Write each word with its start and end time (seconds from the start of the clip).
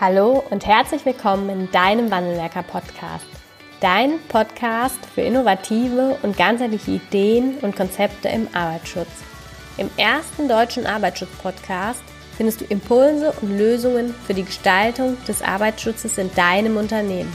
Hallo 0.00 0.42
und 0.50 0.66
herzlich 0.66 1.06
willkommen 1.06 1.48
in 1.48 1.70
deinem 1.70 2.10
Wandelwerker 2.10 2.64
Podcast. 2.64 3.26
Dein 3.80 4.18
Podcast 4.26 4.98
für 5.14 5.20
innovative 5.20 6.18
und 6.22 6.36
ganzheitliche 6.36 6.90
Ideen 6.90 7.58
und 7.58 7.76
Konzepte 7.76 8.28
im 8.28 8.48
Arbeitsschutz. 8.52 9.08
Im 9.76 9.88
ersten 9.96 10.48
deutschen 10.48 10.84
Arbeitsschutz-Podcast 10.84 12.02
findest 12.36 12.60
du 12.60 12.64
Impulse 12.64 13.32
und 13.40 13.56
Lösungen 13.56 14.12
für 14.26 14.34
die 14.34 14.42
Gestaltung 14.42 15.16
des 15.28 15.42
Arbeitsschutzes 15.42 16.18
in 16.18 16.34
deinem 16.34 16.76
Unternehmen. 16.76 17.32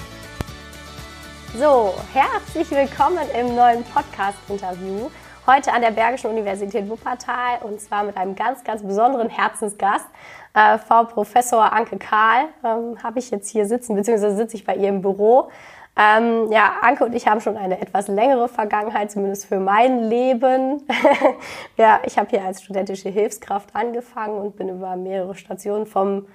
So, 1.57 1.95
herzlich 2.13 2.70
willkommen 2.71 3.26
im 3.39 3.55
neuen 3.55 3.85
Podcast-Interview. 3.85 5.09
Heute 5.50 5.73
an 5.73 5.81
der 5.81 5.89
Bergischen 5.89 6.29
Universität 6.29 6.88
Wuppertal 6.88 7.58
und 7.63 7.81
zwar 7.81 8.03
mit 8.03 8.16
einem 8.17 8.35
ganz, 8.35 8.63
ganz 8.63 8.84
besonderen 8.84 9.30
Herzensgast. 9.30 10.05
Äh, 10.53 10.77
Frau 10.77 11.05
Professor 11.05 11.73
Anke 11.73 11.98
Karl 11.98 12.49
ähm, 12.63 13.02
habe 13.02 13.17
ich 13.17 13.31
jetzt 13.31 13.49
hier 13.49 13.66
sitzen, 13.66 13.95
beziehungsweise 13.95 14.35
sitze 14.35 14.58
ich 14.58 14.63
bei 14.63 14.75
ihr 14.75 14.89
im 14.89 15.02
Büro. 15.02 15.49
Ähm, 15.98 16.52
ja, 16.52 16.73
Anke 16.84 17.03
und 17.03 17.16
ich 17.16 17.27
haben 17.27 17.41
schon 17.41 17.58
eine 17.58 17.81
etwas 17.81 18.08
längere 18.09 18.48
Vergangenheit, 18.48 19.09
zumindest 19.09 19.48
für 19.48 19.59
mein 19.59 20.03
Leben. 20.03 20.84
ja, 21.77 22.00
ich 22.05 22.20
habe 22.20 22.30
hier 22.30 22.44
als 22.44 22.61
studentische 22.61 23.09
Hilfskraft 23.09 23.70
angefangen 23.73 24.38
und 24.38 24.55
bin 24.55 24.70
über 24.70 24.95
mehrere 24.97 25.34
Stationen 25.34 25.88
vom 25.88 26.27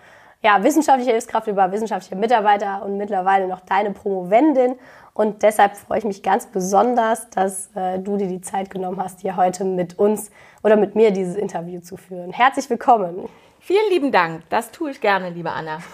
ja, 0.45 0.63
wissenschaftliche 0.63 1.13
Hilfskraft 1.13 1.47
über 1.47 1.73
wissenschaftliche 1.73 2.17
Mitarbeiter 2.17 2.83
und 2.85 2.99
mittlerweile 2.99 3.49
noch 3.49 3.61
deine 3.61 3.93
Promovendin. 3.93 4.77
Und 5.15 5.43
deshalb 5.43 5.75
freue 5.77 5.99
ich 5.99 6.05
mich 6.05 6.23
ganz 6.23 6.47
besonders, 6.47 7.31
dass 7.31 7.71
äh, 7.75 7.99
du 7.99 8.19
dir 8.19 8.27
die 8.29 8.43
Zeit 8.43 8.69
genommen 8.69 9.03
hast, 9.03 9.21
hier 9.21 9.37
heute 9.37 9.65
mit 9.65 9.99
uns 9.99 10.31
oder 10.63 10.77
mit 10.77 10.97
mir 10.97 11.13
dieses 11.13 11.37
Interview 11.37 11.81
zu 11.81 11.97
führen. 11.97 12.33
Herzlich 12.33 12.69
willkommen. 12.69 13.27
Vielen 13.59 13.89
lieben 13.89 14.13
Dank. 14.13 14.43
Das 14.51 14.71
tue 14.71 14.91
ich 14.91 15.01
gerne, 15.01 15.31
liebe 15.31 15.51
Anna. 15.51 15.79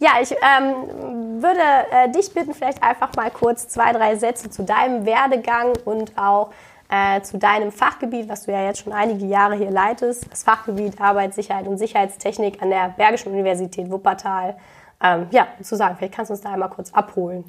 Ja, 0.00 0.10
ich 0.20 0.32
ähm, 0.32 1.40
würde 1.40 1.60
äh, 1.92 2.10
dich 2.10 2.34
bitten, 2.34 2.52
vielleicht 2.52 2.82
einfach 2.82 3.14
mal 3.14 3.30
kurz 3.30 3.68
zwei, 3.68 3.92
drei 3.92 4.16
Sätze 4.16 4.50
zu 4.50 4.64
deinem 4.64 5.06
Werdegang 5.06 5.72
und 5.84 6.18
auch 6.18 6.50
äh, 6.94 7.22
zu 7.22 7.38
deinem 7.38 7.72
Fachgebiet, 7.72 8.28
was 8.28 8.44
du 8.44 8.52
ja 8.52 8.64
jetzt 8.64 8.82
schon 8.82 8.92
einige 8.92 9.26
Jahre 9.26 9.56
hier 9.56 9.70
leitest, 9.70 10.30
das 10.30 10.44
Fachgebiet 10.44 11.00
Arbeitssicherheit 11.00 11.66
und 11.66 11.78
Sicherheitstechnik 11.78 12.62
an 12.62 12.70
der 12.70 12.90
Bergischen 12.96 13.32
Universität 13.32 13.90
Wuppertal, 13.90 14.56
ähm, 15.02 15.26
ja, 15.30 15.48
zu 15.60 15.76
sagen. 15.76 15.96
Vielleicht 15.96 16.14
kannst 16.14 16.30
du 16.30 16.34
uns 16.34 16.42
da 16.42 16.52
einmal 16.52 16.70
kurz 16.70 16.92
abholen. 16.92 17.44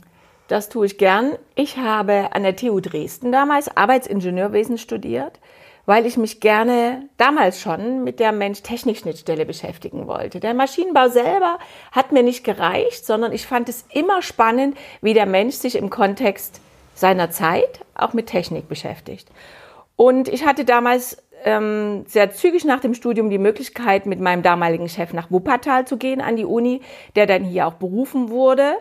Das 0.48 0.70
tue 0.70 0.88
ich 0.88 0.98
gern. 0.98 1.34
Ich 1.54 1.78
habe 1.78 2.30
an 2.32 2.44
der 2.44 2.56
TU 2.56 2.80
Dresden 2.80 3.32
damals 3.32 3.76
Arbeitsingenieurwesen 3.76 4.78
studiert, 4.78 5.40
weil 5.86 6.08
ich 6.08 6.18
mich 6.18 6.40
gerne 6.40 7.08
damals 7.18 7.62
schon 7.62 8.04
mit 8.04 8.20
der 8.20 8.32
Mensch-Technik-Schnittstelle 8.32 9.46
beschäftigen 9.46 10.08
wollte. 10.08 10.40
Der 10.40 10.56
Maschinenbau 10.56 11.10
selber 11.10 11.60
hat 11.92 12.12
mir 12.12 12.24
nicht 12.24 12.44
gereicht, 12.44 13.06
sondern 13.06 13.32
ich 13.32 13.46
fand 13.46 13.70
es 13.70 13.86
immer 13.94 14.24
spannend, 14.24 14.76
wie 15.02 15.14
der 15.14 15.28
Mensch 15.28 15.56
sich 15.56 15.76
im 15.76 15.92
Kontext 15.92 16.62
seiner 16.96 17.30
Zeit 17.30 17.82
auch 17.94 18.14
mit 18.14 18.28
Technik 18.28 18.68
beschäftigt. 18.68 19.30
Und 19.96 20.28
ich 20.28 20.46
hatte 20.46 20.66
damals 20.66 21.24
ähm, 21.44 22.06
sehr 22.08 22.32
zügig 22.32 22.66
nach 22.66 22.80
dem 22.80 22.94
Studium 22.94 23.30
die 23.30 23.38
Möglichkeit, 23.38 24.06
mit 24.08 24.20
meinem 24.20 24.42
damaligen 24.42 24.90
Chef 24.90 25.14
nach 25.14 25.30
Wuppertal 25.30 25.86
zu 25.86 25.98
gehen 25.98 26.22
an 26.22 26.36
die 26.36 26.46
Uni, 26.46 26.82
der 27.16 27.28
dann 27.28 27.44
hier 27.44 27.68
auch 27.68 27.76
berufen 27.76 28.30
wurde. 28.30 28.74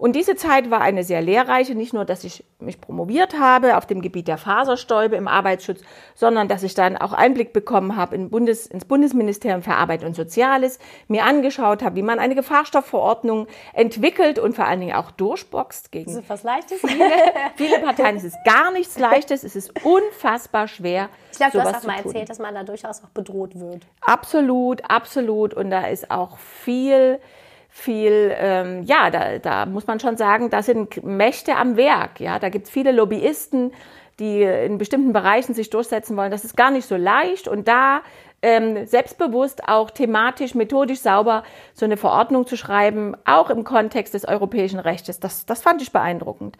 Und 0.00 0.16
diese 0.16 0.34
Zeit 0.34 0.70
war 0.70 0.80
eine 0.80 1.04
sehr 1.04 1.20
lehrreiche, 1.20 1.74
nicht 1.74 1.92
nur, 1.92 2.06
dass 2.06 2.24
ich 2.24 2.42
mich 2.58 2.80
promoviert 2.80 3.38
habe 3.38 3.76
auf 3.76 3.84
dem 3.84 4.00
Gebiet 4.00 4.28
der 4.28 4.38
Faserstäube 4.38 5.14
im 5.14 5.28
Arbeitsschutz, 5.28 5.82
sondern 6.14 6.48
dass 6.48 6.62
ich 6.62 6.72
dann 6.72 6.96
auch 6.96 7.12
Einblick 7.12 7.52
bekommen 7.52 7.96
habe 7.96 8.14
in 8.14 8.30
Bundes, 8.30 8.66
ins 8.66 8.86
Bundesministerium 8.86 9.60
für 9.60 9.74
Arbeit 9.74 10.02
und 10.02 10.16
Soziales, 10.16 10.78
mir 11.08 11.24
angeschaut 11.24 11.82
habe, 11.82 11.96
wie 11.96 12.02
man 12.02 12.18
eine 12.18 12.34
Gefahrstoffverordnung 12.34 13.46
entwickelt 13.74 14.38
und 14.38 14.56
vor 14.56 14.64
allen 14.64 14.80
Dingen 14.80 14.94
auch 14.94 15.10
durchboxt 15.10 15.92
gegen 15.92 16.10
ist 16.16 16.30
was 16.30 16.44
Leichtes? 16.44 16.80
Viele, 16.80 17.10
viele 17.56 17.80
Parteien. 17.80 18.16
Es 18.16 18.24
ist 18.24 18.38
gar 18.46 18.70
nichts 18.72 18.98
Leichtes, 18.98 19.44
es 19.44 19.54
ist 19.54 19.84
unfassbar 19.84 20.66
schwer. 20.66 21.10
Ich 21.32 21.36
glaube, 21.36 21.52
du 21.52 21.62
hast 21.62 21.74
auch 21.74 21.86
mal 21.86 21.98
erzählt, 21.98 22.30
dass 22.30 22.38
man 22.38 22.54
da 22.54 22.64
durchaus 22.64 23.04
auch 23.04 23.10
bedroht 23.10 23.60
wird. 23.60 23.86
Absolut, 24.00 24.82
absolut. 24.88 25.52
Und 25.52 25.68
da 25.68 25.88
ist 25.88 26.10
auch 26.10 26.38
viel 26.38 27.20
viel, 27.70 28.34
ähm, 28.36 28.82
ja, 28.82 29.10
da, 29.10 29.38
da 29.38 29.64
muss 29.64 29.86
man 29.86 30.00
schon 30.00 30.16
sagen, 30.16 30.50
da 30.50 30.62
sind 30.62 31.02
Mächte 31.04 31.56
am 31.56 31.76
Werk. 31.76 32.20
Ja, 32.20 32.38
da 32.38 32.48
gibt 32.48 32.66
es 32.66 32.70
viele 32.70 32.92
Lobbyisten, 32.92 33.72
die 34.18 34.42
in 34.42 34.76
bestimmten 34.76 35.12
Bereichen 35.12 35.54
sich 35.54 35.70
durchsetzen 35.70 36.16
wollen. 36.16 36.30
Das 36.30 36.44
ist 36.44 36.56
gar 36.56 36.70
nicht 36.70 36.86
so 36.86 36.96
leicht 36.96 37.48
und 37.48 37.68
da 37.68 38.02
ähm, 38.42 38.86
selbstbewusst 38.86 39.68
auch 39.68 39.90
thematisch, 39.90 40.54
methodisch 40.54 41.00
sauber 41.00 41.42
so 41.74 41.84
eine 41.84 41.96
Verordnung 41.96 42.46
zu 42.46 42.56
schreiben, 42.56 43.14
auch 43.24 43.50
im 43.50 43.64
Kontext 43.64 44.14
des 44.14 44.26
europäischen 44.26 44.78
Rechts, 44.78 45.20
das, 45.20 45.46
das 45.46 45.62
fand 45.62 45.82
ich 45.82 45.92
beeindruckend. 45.92 46.56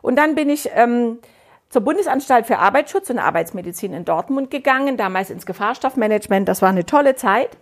Und 0.00 0.16
dann 0.16 0.34
bin 0.34 0.48
ich 0.48 0.70
ähm, 0.74 1.18
zur 1.70 1.82
Bundesanstalt 1.82 2.46
für 2.46 2.58
Arbeitsschutz 2.58 3.08
und 3.08 3.18
Arbeitsmedizin 3.18 3.94
in 3.94 4.04
Dortmund 4.04 4.50
gegangen, 4.50 4.96
damals 4.96 5.30
ins 5.30 5.46
Gefahrstoffmanagement. 5.46 6.46
Das 6.46 6.60
war 6.60 6.68
eine 6.68 6.84
tolle 6.84 7.14
Zeit. 7.14 7.56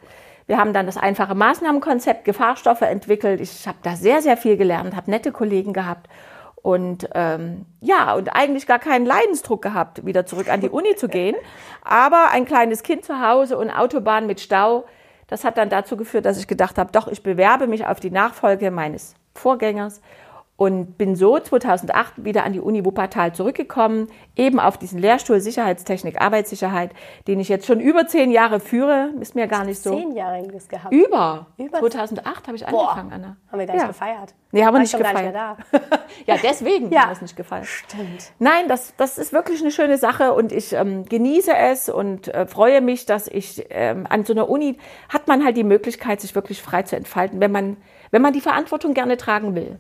Wir 0.50 0.58
haben 0.58 0.72
dann 0.72 0.86
das 0.86 0.96
einfache 0.96 1.36
Maßnahmenkonzept 1.36 2.24
Gefahrstoffe 2.24 2.80
entwickelt. 2.80 3.40
Ich 3.40 3.68
habe 3.68 3.78
da 3.84 3.94
sehr, 3.94 4.20
sehr 4.20 4.36
viel 4.36 4.56
gelernt, 4.56 4.96
habe 4.96 5.08
nette 5.08 5.30
Kollegen 5.30 5.72
gehabt 5.72 6.08
und 6.56 7.08
ähm, 7.14 7.66
ja, 7.80 8.14
und 8.14 8.34
eigentlich 8.34 8.66
gar 8.66 8.80
keinen 8.80 9.06
Leidensdruck 9.06 9.62
gehabt, 9.62 10.04
wieder 10.04 10.26
zurück 10.26 10.50
an 10.50 10.60
die 10.60 10.68
Uni 10.70 10.96
zu 10.96 11.06
gehen. 11.06 11.36
Aber 11.84 12.32
ein 12.32 12.46
kleines 12.46 12.82
Kind 12.82 13.04
zu 13.04 13.24
Hause 13.24 13.56
und 13.56 13.70
Autobahn 13.70 14.26
mit 14.26 14.40
Stau, 14.40 14.86
das 15.28 15.44
hat 15.44 15.56
dann 15.56 15.68
dazu 15.68 15.96
geführt, 15.96 16.26
dass 16.26 16.36
ich 16.36 16.48
gedacht 16.48 16.78
habe, 16.78 16.90
doch, 16.90 17.06
ich 17.06 17.22
bewerbe 17.22 17.68
mich 17.68 17.86
auf 17.86 18.00
die 18.00 18.10
Nachfolge 18.10 18.72
meines 18.72 19.14
Vorgängers 19.36 20.00
und 20.60 20.98
bin 20.98 21.16
so 21.16 21.38
2008 21.38 22.22
wieder 22.22 22.44
an 22.44 22.52
die 22.52 22.60
Uni 22.60 22.84
Wuppertal 22.84 23.34
zurückgekommen, 23.34 24.08
eben 24.36 24.60
auf 24.60 24.76
diesen 24.76 24.98
Lehrstuhl 24.98 25.40
Sicherheitstechnik, 25.40 26.20
Arbeitssicherheit, 26.20 26.90
den 27.26 27.40
ich 27.40 27.48
jetzt 27.48 27.64
schon 27.64 27.80
über 27.80 28.06
zehn 28.06 28.30
Jahre 28.30 28.60
führe. 28.60 29.08
Ist 29.20 29.34
mir 29.34 29.46
gar 29.46 29.64
nicht 29.64 29.82
so. 29.82 29.96
Zehn 29.96 30.14
Jahre 30.14 30.46
gehabt. 30.46 30.92
Über. 30.92 31.46
über 31.56 31.78
2008 31.78 32.46
habe 32.46 32.56
ich 32.58 32.66
Boah. 32.66 32.90
angefangen, 32.90 33.10
Anna. 33.10 33.36
Haben 33.50 33.58
wir 33.58 33.66
gar 33.66 33.72
nicht 33.72 33.82
ja. 33.84 33.88
gefeiert. 33.88 34.34
Nee, 34.52 34.62
haben 34.62 34.74
wir 34.74 34.80
nicht 34.80 34.94
gefeiert. 34.94 35.34
ja, 36.26 36.36
deswegen 36.42 36.92
ja. 36.92 37.00
haben 37.00 37.08
wir 37.08 37.12
es 37.14 37.22
nicht 37.22 37.36
gefeiert. 37.36 37.64
Stimmt. 37.64 38.32
Nein, 38.38 38.68
das, 38.68 38.94
das 38.98 39.16
ist 39.16 39.32
wirklich 39.32 39.62
eine 39.62 39.70
schöne 39.70 39.96
Sache 39.96 40.34
und 40.34 40.52
ich 40.52 40.74
ähm, 40.74 41.06
genieße 41.06 41.56
es 41.56 41.88
und 41.88 42.28
äh, 42.34 42.44
freue 42.46 42.82
mich, 42.82 43.06
dass 43.06 43.28
ich 43.28 43.64
ähm, 43.70 44.06
an 44.10 44.26
so 44.26 44.34
einer 44.34 44.50
Uni 44.50 44.76
hat 45.08 45.26
man 45.26 45.42
halt 45.42 45.56
die 45.56 45.64
Möglichkeit, 45.64 46.20
sich 46.20 46.34
wirklich 46.34 46.60
frei 46.60 46.82
zu 46.82 46.96
entfalten, 46.96 47.40
wenn 47.40 47.50
man, 47.50 47.78
wenn 48.10 48.20
man 48.20 48.34
die 48.34 48.42
Verantwortung 48.42 48.92
gerne 48.92 49.16
tragen 49.16 49.54
will 49.54 49.78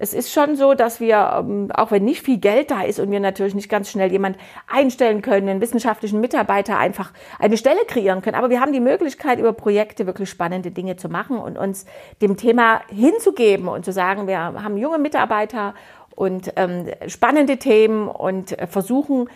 es 0.00 0.14
ist 0.14 0.32
schon 0.32 0.56
so, 0.56 0.74
dass 0.74 1.00
wir, 1.00 1.38
ähm, 1.40 1.70
auch 1.74 1.90
wenn 1.90 2.04
nicht 2.04 2.22
viel 2.22 2.38
Geld 2.38 2.70
da 2.70 2.82
ist 2.82 3.00
und 3.00 3.10
wir 3.10 3.20
natürlich 3.20 3.54
nicht 3.54 3.68
ganz 3.68 3.90
schnell 3.90 4.12
jemand 4.12 4.36
einstellen 4.68 5.22
können, 5.22 5.48
einen 5.48 5.60
wissenschaftlichen 5.60 6.20
Mitarbeiter 6.20 6.78
einfach 6.78 7.12
eine 7.38 7.56
Stelle 7.56 7.80
kreieren 7.86 8.22
können, 8.22 8.36
aber 8.36 8.48
wir 8.48 8.60
haben 8.60 8.72
die 8.72 8.80
Möglichkeit, 8.80 9.38
über 9.38 9.52
Projekte 9.52 10.06
wirklich 10.06 10.30
spannende 10.30 10.70
Dinge 10.70 10.96
zu 10.96 11.08
machen 11.08 11.38
und 11.38 11.58
uns 11.58 11.84
dem 12.22 12.36
Thema 12.36 12.80
hinzugeben 12.88 13.68
und 13.68 13.84
zu 13.84 13.92
sagen, 13.92 14.26
wir 14.28 14.38
haben 14.38 14.76
junge 14.76 14.98
Mitarbeiter 14.98 15.74
und 16.14 16.52
ähm, 16.56 16.86
spannende 17.06 17.58
Themen 17.58 18.08
und 18.08 18.58
äh, 18.58 18.66
versuchen, 18.66 19.28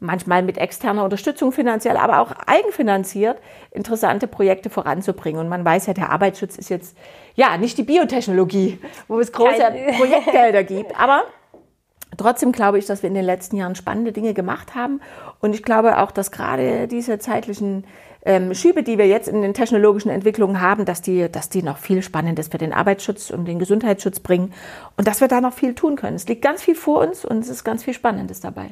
manchmal 0.00 0.42
mit 0.42 0.58
externer 0.58 1.04
Unterstützung 1.04 1.52
finanziell, 1.52 1.96
aber 1.96 2.20
auch 2.20 2.32
eigenfinanziert 2.46 3.38
interessante 3.70 4.26
Projekte 4.26 4.70
voranzubringen. 4.70 5.40
Und 5.40 5.48
man 5.48 5.64
weiß 5.64 5.86
ja, 5.86 5.94
der 5.94 6.10
Arbeitsschutz 6.10 6.56
ist 6.56 6.70
jetzt 6.70 6.96
ja 7.34 7.56
nicht 7.56 7.78
die 7.78 7.82
Biotechnologie, 7.82 8.78
wo 9.08 9.18
es 9.20 9.32
große 9.32 9.58
Kein 9.58 9.94
Projektgelder 9.96 10.64
gibt, 10.64 10.98
aber 10.98 11.24
Trotzdem 12.16 12.52
glaube 12.52 12.78
ich, 12.78 12.86
dass 12.86 13.02
wir 13.02 13.08
in 13.08 13.14
den 13.14 13.24
letzten 13.24 13.56
Jahren 13.56 13.74
spannende 13.74 14.12
Dinge 14.12 14.34
gemacht 14.34 14.74
haben. 14.74 15.00
Und 15.40 15.54
ich 15.54 15.62
glaube 15.62 15.98
auch, 15.98 16.10
dass 16.10 16.30
gerade 16.30 16.88
diese 16.88 17.18
zeitlichen 17.18 17.84
ähm, 18.28 18.54
Schübe, 18.54 18.82
die 18.82 18.98
wir 18.98 19.06
jetzt 19.06 19.26
in 19.26 19.40
den 19.40 19.54
technologischen 19.54 20.10
Entwicklungen 20.10 20.60
haben, 20.60 20.84
dass 20.84 21.00
die, 21.00 21.32
dass 21.32 21.48
die 21.48 21.62
noch 21.62 21.78
viel 21.78 22.02
Spannendes 22.02 22.48
für 22.48 22.58
den 22.58 22.74
Arbeitsschutz 22.74 23.30
und 23.30 23.46
den 23.46 23.58
Gesundheitsschutz 23.58 24.20
bringen 24.20 24.52
und 24.98 25.08
dass 25.08 25.22
wir 25.22 25.28
da 25.28 25.40
noch 25.40 25.54
viel 25.54 25.74
tun 25.74 25.96
können. 25.96 26.14
Es 26.14 26.28
liegt 26.28 26.42
ganz 26.42 26.62
viel 26.62 26.74
vor 26.74 27.00
uns 27.00 27.24
und 27.24 27.38
es 27.38 27.48
ist 27.48 27.64
ganz 27.64 27.84
viel 27.84 27.94
Spannendes 27.94 28.40
dabei. 28.40 28.66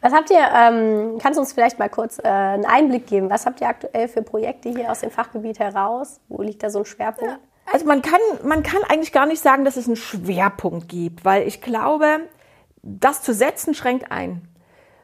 Was 0.00 0.12
habt 0.12 0.30
ihr, 0.30 0.40
ähm, 0.40 1.18
kannst 1.22 1.36
du 1.36 1.40
uns 1.40 1.52
vielleicht 1.52 1.78
mal 1.78 1.88
kurz 1.88 2.18
äh, 2.18 2.26
einen 2.26 2.64
Einblick 2.64 3.06
geben? 3.06 3.30
Was 3.30 3.46
habt 3.46 3.60
ihr 3.60 3.68
aktuell 3.68 4.08
für 4.08 4.22
Projekte 4.22 4.68
hier 4.68 4.90
aus 4.90 5.00
dem 5.00 5.12
Fachgebiet 5.12 5.60
heraus? 5.60 6.18
Wo 6.26 6.42
liegt 6.42 6.64
da 6.64 6.70
so 6.70 6.80
ein 6.80 6.84
Schwerpunkt? 6.84 7.38
Also 7.72 7.86
man 7.86 8.02
kann, 8.02 8.20
man 8.42 8.64
kann 8.64 8.82
eigentlich 8.88 9.12
gar 9.12 9.26
nicht 9.26 9.40
sagen, 9.40 9.64
dass 9.64 9.76
es 9.76 9.86
einen 9.86 9.96
Schwerpunkt 9.96 10.88
gibt, 10.88 11.24
weil 11.24 11.46
ich 11.46 11.60
glaube, 11.60 12.20
das 12.82 13.22
zu 13.22 13.32
setzen 13.32 13.74
schränkt 13.74 14.10
ein. 14.10 14.42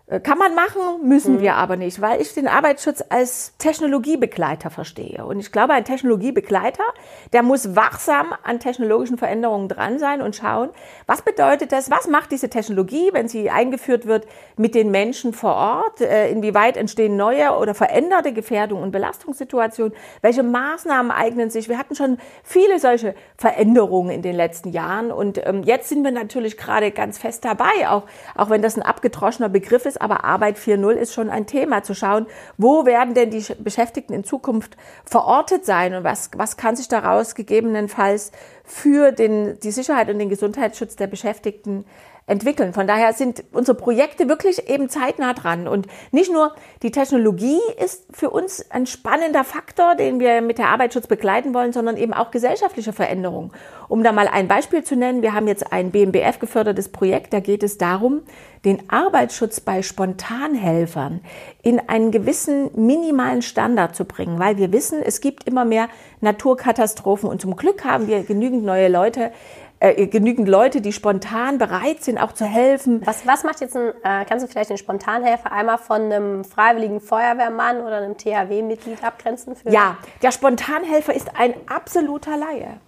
Äh, 0.06 0.20
kann 0.20 0.36
man 0.36 0.54
machen, 0.54 1.08
müssen 1.08 1.36
mhm. 1.36 1.40
wir 1.40 1.54
aber 1.54 1.76
nicht, 1.76 1.98
weil 2.02 2.20
ich 2.20 2.34
den 2.34 2.46
Arbeitsschutz 2.46 3.02
als 3.08 3.56
Technologiebegleiter 3.56 4.68
verstehe. 4.68 5.24
Und 5.24 5.40
ich 5.40 5.50
glaube, 5.50 5.72
ein 5.72 5.86
Technologiebegleiter, 5.86 6.84
der 7.32 7.42
muss 7.42 7.74
wachsam 7.74 8.34
an 8.42 8.60
technologischen 8.60 9.16
Veränderungen 9.16 9.68
dran 9.68 9.98
sein 9.98 10.20
und 10.20 10.36
schauen, 10.36 10.68
was 11.06 11.22
bedeutet 11.22 11.72
das, 11.72 11.90
was 11.90 12.06
macht 12.06 12.32
diese 12.32 12.50
Technologie, 12.50 13.10
wenn 13.12 13.28
sie 13.28 13.48
eingeführt 13.48 14.04
wird 14.04 14.26
mit 14.58 14.74
den 14.74 14.90
Menschen 14.90 15.32
vor 15.32 15.54
Ort, 15.54 16.02
äh, 16.02 16.28
inwieweit 16.28 16.76
entstehen 16.76 17.16
neue 17.16 17.56
oder 17.56 17.74
veränderte 17.74 18.34
Gefährdungen 18.34 18.84
und 18.84 18.90
Belastungssituationen, 18.90 19.94
welche 20.20 20.42
Maßnahmen 20.42 21.12
eignen 21.12 21.48
sich. 21.48 21.70
Wir 21.70 21.78
hatten 21.78 21.94
schon 21.94 22.18
viele 22.42 22.78
solche 22.78 23.14
Veränderungen 23.38 24.10
in 24.10 24.20
den 24.20 24.36
letzten 24.36 24.68
Jahren 24.68 25.10
und 25.10 25.40
ähm, 25.46 25.62
jetzt 25.62 25.88
sind 25.88 26.04
wir 26.04 26.10
natürlich 26.10 26.58
gerade 26.58 26.90
ganz 26.90 27.16
fest 27.16 27.46
dabei, 27.46 27.88
auch, 27.88 28.02
auch 28.34 28.50
wenn 28.50 28.60
das 28.60 28.76
ein 28.76 28.82
abgedroschener 28.82 29.48
Begriff 29.48 29.86
ist, 29.86 29.93
ist, 29.94 30.02
aber 30.02 30.24
Arbeit 30.24 30.58
4.0 30.58 30.92
ist 30.92 31.14
schon 31.14 31.30
ein 31.30 31.46
Thema, 31.46 31.82
zu 31.82 31.94
schauen, 31.94 32.26
wo 32.58 32.84
werden 32.84 33.14
denn 33.14 33.30
die 33.30 33.44
Beschäftigten 33.58 34.12
in 34.12 34.24
Zukunft 34.24 34.76
verortet 35.04 35.64
sein 35.64 35.94
und 35.94 36.04
was, 36.04 36.30
was 36.36 36.56
kann 36.56 36.76
sich 36.76 36.88
daraus 36.88 37.34
gegebenenfalls 37.34 38.32
für 38.64 39.12
den, 39.12 39.58
die 39.60 39.70
Sicherheit 39.70 40.10
und 40.10 40.18
den 40.18 40.28
Gesundheitsschutz 40.28 40.96
der 40.96 41.06
Beschäftigten 41.06 41.84
entwickeln. 42.26 42.72
Von 42.72 42.86
daher 42.86 43.12
sind 43.12 43.44
unsere 43.52 43.76
Projekte 43.76 44.28
wirklich 44.28 44.68
eben 44.68 44.88
zeitnah 44.88 45.34
dran. 45.34 45.68
Und 45.68 45.86
nicht 46.10 46.32
nur 46.32 46.54
die 46.82 46.90
Technologie 46.90 47.60
ist 47.82 48.06
für 48.12 48.30
uns 48.30 48.70
ein 48.70 48.86
spannender 48.86 49.44
Faktor, 49.44 49.94
den 49.94 50.20
wir 50.20 50.40
mit 50.40 50.58
der 50.58 50.68
Arbeitsschutz 50.68 51.06
begleiten 51.06 51.52
wollen, 51.52 51.72
sondern 51.72 51.96
eben 51.96 52.14
auch 52.14 52.30
gesellschaftliche 52.30 52.94
Veränderungen. 52.94 53.52
Um 53.88 54.02
da 54.02 54.12
mal 54.12 54.28
ein 54.28 54.48
Beispiel 54.48 54.82
zu 54.82 54.96
nennen, 54.96 55.22
wir 55.22 55.34
haben 55.34 55.46
jetzt 55.46 55.70
ein 55.70 55.90
BMBF 55.90 56.38
gefördertes 56.38 56.88
Projekt, 56.88 57.34
da 57.34 57.40
geht 57.40 57.62
es 57.62 57.76
darum, 57.76 58.22
den 58.64 58.88
Arbeitsschutz 58.88 59.60
bei 59.60 59.82
Spontanhelfern 59.82 61.20
in 61.62 61.80
einen 61.88 62.10
gewissen 62.10 62.70
minimalen 62.74 63.42
Standard 63.42 63.94
zu 63.94 64.06
bringen, 64.06 64.38
weil 64.38 64.56
wir 64.56 64.72
wissen, 64.72 65.02
es 65.02 65.20
gibt 65.20 65.44
immer 65.44 65.66
mehr 65.66 65.88
Naturkatastrophen 66.22 67.28
und 67.28 67.42
zum 67.42 67.56
Glück 67.56 67.84
haben 67.84 68.06
wir 68.06 68.22
genügend 68.22 68.64
neue 68.64 68.88
Leute, 68.88 69.32
äh, 69.80 70.06
genügend 70.06 70.48
Leute, 70.48 70.80
die 70.80 70.92
spontan 70.92 71.58
bereit 71.58 72.02
sind, 72.02 72.18
auch 72.18 72.32
zu 72.32 72.44
helfen. 72.44 73.02
Was, 73.04 73.26
was 73.26 73.44
macht 73.44 73.60
jetzt 73.60 73.76
ein, 73.76 73.88
äh, 74.02 74.24
kannst 74.24 74.44
du 74.44 74.48
vielleicht 74.48 74.70
den 74.70 74.78
Spontanhelfer 74.78 75.52
einmal 75.52 75.78
von 75.78 76.02
einem 76.02 76.44
freiwilligen 76.44 77.00
Feuerwehrmann 77.00 77.80
oder 77.80 77.98
einem 77.98 78.16
THW-Mitglied 78.16 79.02
abgrenzen? 79.04 79.56
Für 79.56 79.70
ja, 79.70 79.98
der 80.22 80.32
Spontanhelfer 80.32 81.14
ist 81.14 81.30
ein 81.36 81.54
absoluter 81.68 82.36
Laie 82.36 82.78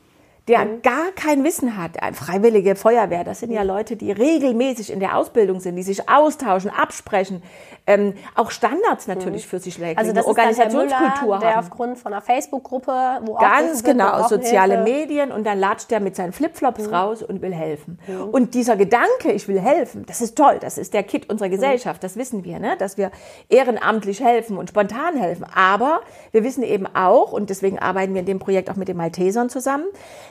der 0.48 0.64
mhm. 0.64 0.82
gar 0.82 1.12
kein 1.12 1.44
Wissen 1.44 1.76
hat. 1.76 2.02
Eine 2.02 2.14
freiwillige 2.14 2.76
Feuerwehr, 2.76 3.24
das 3.24 3.40
sind 3.40 3.50
ja 3.50 3.62
Leute, 3.62 3.96
die 3.96 4.12
regelmäßig 4.12 4.92
in 4.92 5.00
der 5.00 5.16
Ausbildung 5.16 5.60
sind, 5.60 5.76
die 5.76 5.82
sich 5.82 6.08
austauschen, 6.08 6.70
absprechen, 6.70 7.42
ähm, 7.86 8.14
auch 8.34 8.50
Standards 8.50 9.06
natürlich 9.06 9.44
mhm. 9.44 9.50
für 9.50 9.58
sich 9.60 9.78
legen, 9.78 9.98
also 9.98 10.12
das 10.12 10.26
Organisationskultur 10.26 11.38
der 11.38 11.56
haben. 11.56 11.58
aufgrund 11.58 11.98
von 11.98 12.12
einer 12.12 12.22
Facebook-Gruppe, 12.22 13.20
wo 13.22 13.34
ganz 13.34 13.84
genau 13.84 14.18
wird, 14.18 14.28
soziale 14.28 14.82
Hilfe. 14.82 14.90
Medien 14.90 15.32
und 15.32 15.44
dann 15.44 15.58
latscht 15.58 15.90
der 15.90 16.00
mit 16.00 16.16
seinen 16.16 16.32
Flipflops 16.32 16.88
mhm. 16.88 16.94
raus 16.94 17.22
und 17.22 17.42
will 17.42 17.54
helfen. 17.54 17.98
Mhm. 18.06 18.30
Und 18.30 18.54
dieser 18.54 18.76
Gedanke, 18.76 19.32
ich 19.32 19.46
will 19.46 19.60
helfen, 19.60 20.04
das 20.06 20.20
ist 20.20 20.36
toll, 20.36 20.58
das 20.60 20.78
ist 20.78 20.94
der 20.94 21.04
Kit 21.04 21.30
unserer 21.30 21.48
mhm. 21.48 21.52
Gesellschaft, 21.52 22.02
das 22.02 22.16
wissen 22.16 22.44
wir, 22.44 22.58
ne? 22.58 22.76
dass 22.76 22.98
wir 22.98 23.10
ehrenamtlich 23.48 24.20
helfen 24.20 24.58
und 24.58 24.70
spontan 24.70 25.16
helfen. 25.16 25.46
Aber 25.54 26.00
wir 26.32 26.42
wissen 26.42 26.62
eben 26.62 26.86
auch 26.86 27.32
und 27.32 27.50
deswegen 27.50 27.78
arbeiten 27.78 28.14
wir 28.14 28.20
in 28.20 28.26
dem 28.26 28.38
Projekt 28.38 28.68
auch 28.70 28.76
mit 28.76 28.88
den 28.88 28.96
Maltesern 28.96 29.48
zusammen, 29.48 29.84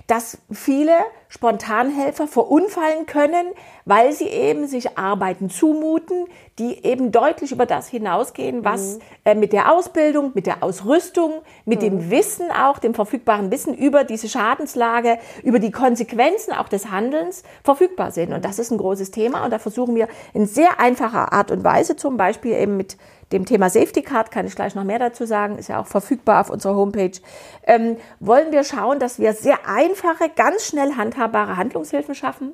dass 0.08 0.38
viele 0.52 0.94
Spontanhelfer 1.30 2.28
verunfallen 2.28 3.06
können, 3.06 3.48
weil 3.86 4.12
sie 4.12 4.28
eben 4.28 4.68
sich 4.68 4.98
Arbeiten 4.98 5.50
zumuten, 5.50 6.26
die 6.58 6.84
eben 6.84 7.12
deutlich 7.12 7.52
über 7.52 7.66
das 7.66 7.88
hinausgehen, 7.88 8.66
was 8.66 8.96
mhm. 8.96 9.02
äh, 9.26 9.36
mit 9.36 9.54
der 9.54 9.72
Ausbildung, 9.72 10.32
mit 10.34 10.48
der 10.48 10.64
Ausrüstung, 10.64 11.42
mit 11.66 11.80
mhm. 11.80 11.84
dem 11.84 12.12
Wissen 12.12 12.50
auch, 12.52 12.80
dem 12.80 12.94
verfügbaren 12.94 13.52
Wissen 13.52 13.74
über 13.76 14.04
diese 14.04 14.28
Schadenslage, 14.28 15.20
über 15.44 15.60
die 15.60 15.72
Konsequenzen 15.72 16.54
auch 16.54 16.68
des 16.68 16.90
Handelns 16.90 17.44
verfügbar 17.64 18.12
sind. 18.12 18.34
Und 18.34 18.44
das 18.44 18.60
ist 18.60 18.72
ein 18.72 18.78
großes 18.78 19.12
Thema 19.12 19.46
und 19.46 19.52
da 19.52 19.60
versuchen 19.60 19.96
wir 19.96 20.08
in 20.34 20.48
sehr 20.48 20.80
einfacher 20.80 21.32
Art 21.32 21.52
und 21.52 21.64
Weise, 21.64 21.96
zum 21.96 22.18
Beispiel 22.18 22.54
eben 22.54 22.78
mit 22.78 22.98
dem 23.32 23.46
Thema 23.46 23.70
Safety 23.70 24.02
Card, 24.02 24.32
kann 24.32 24.46
ich 24.46 24.56
gleich 24.56 24.76
noch 24.76 24.84
mehr 24.84 25.00
dazu 25.00 25.26
sagen, 25.26 25.58
ist 25.58 25.70
ja 25.70 25.82
auch 25.82 25.88
verfügbar 25.88 26.42
auf 26.42 26.50
unserer 26.50 26.76
Homepage, 26.76 27.20
ähm, 27.64 27.98
wollen 28.20 28.52
wir 28.52 28.64
schauen, 28.64 29.00
dass 29.00 29.20
wir 29.20 29.34
sehr 29.34 29.68
einfache, 29.68 30.30
ganz 30.36 30.68
schnell 30.68 30.96
handhabbare 30.96 31.58
Handlungshilfen 31.58 32.14
schaffen, 32.14 32.54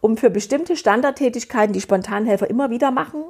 um 0.00 0.16
für 0.16 0.30
bestimmte 0.30 0.76
Standardtätigkeiten, 0.76 1.72
die 1.72 1.80
Spontanhelfer 1.80 2.48
immer 2.48 2.70
wieder 2.70 2.90
machen, 2.90 3.24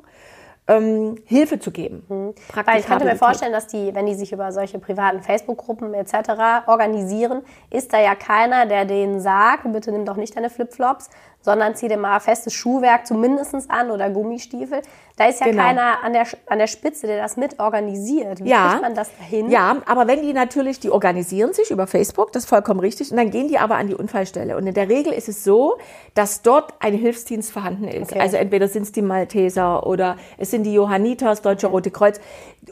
ähm, 0.69 1.17
Hilfe 1.25 1.59
zu 1.59 1.71
geben. 1.71 2.05
Mhm. 2.09 2.35
Weil 2.65 2.81
ich 2.81 2.87
könnte 2.87 3.07
mir 3.07 3.17
vorstellen, 3.17 3.53
dass 3.53 3.67
die, 3.67 3.95
wenn 3.95 4.07
die 4.07 4.15
sich 4.15 4.33
über 4.33 4.53
solche 4.53 4.79
privaten 4.79 5.23
Facebook-Gruppen 5.23 5.95
etc. 5.95 6.67
organisieren, 6.67 7.43
ist 7.71 7.93
da 7.93 8.01
ja 8.01 8.15
keiner, 8.15 8.67
der 8.67 8.85
denen 8.85 9.21
sagt, 9.21 9.71
bitte 9.73 9.91
nimm 9.91 10.05
doch 10.05 10.17
nicht 10.17 10.37
deine 10.37 10.51
Flipflops, 10.51 11.09
sondern 11.41 11.75
zieh 11.77 11.89
dir 11.89 11.97
mal 11.97 12.21
festes 12.21 12.53
Schuhwerk 12.53 13.07
zumindest 13.07 13.71
an 13.71 13.91
oder 13.91 14.11
Gummistiefel. 14.11 14.83
Da 15.17 15.27
ist 15.27 15.41
ja 15.41 15.47
genau. 15.47 15.63
keiner 15.63 16.05
an 16.05 16.13
der, 16.13 16.27
an 16.47 16.59
der 16.59 16.69
Spitze, 16.69 17.09
der 17.09 17.21
das 17.21 17.37
mit 17.37 17.59
organisiert. 17.59 18.45
Wie 18.45 18.51
ja, 18.51 18.69
kriegt 18.69 18.83
man 18.83 18.95
das 18.95 19.11
dahin? 19.19 19.51
Ja, 19.51 19.79
aber 19.87 20.07
wenn 20.07 20.23
die 20.23 20.33
natürlich, 20.33 20.79
die 20.79 20.91
organisieren 20.91 21.53
sich 21.53 21.73
über 21.73 21.89
Facebook, 21.89 22.33
das 22.33 22.45
ist 22.45 22.49
vollkommen 22.49 22.79
richtig, 22.79 23.11
und 23.11 23.17
dann 23.17 23.31
gehen 23.31 23.49
die 23.49 23.59
aber 23.59 23.77
an 23.77 23.89
die 23.89 23.95
Unfallstelle. 23.95 24.57
Und 24.57 24.67
in 24.67 24.75
der 24.75 24.89
Regel 24.89 25.13
ist 25.13 25.29
es 25.29 25.43
so, 25.43 25.79
dass 26.15 26.43
dort 26.43 26.75
ein 26.79 26.95
Hilfsdienst 26.95 27.51
vorhanden 27.51 27.89
ist. 27.89 28.13
Okay. 28.13 28.21
Also 28.21 28.37
entweder 28.37 28.69
sind 28.69 28.83
es 28.83 28.93
die 28.93 29.03
Malteser 29.03 29.87
oder 29.87 30.17
es 30.37 30.53
sind 30.53 30.63
die 30.63 30.75
Johanniters, 30.75 31.43
Deutsche 31.43 31.67
Rote 31.67 31.91
Kreuz. 31.91 32.21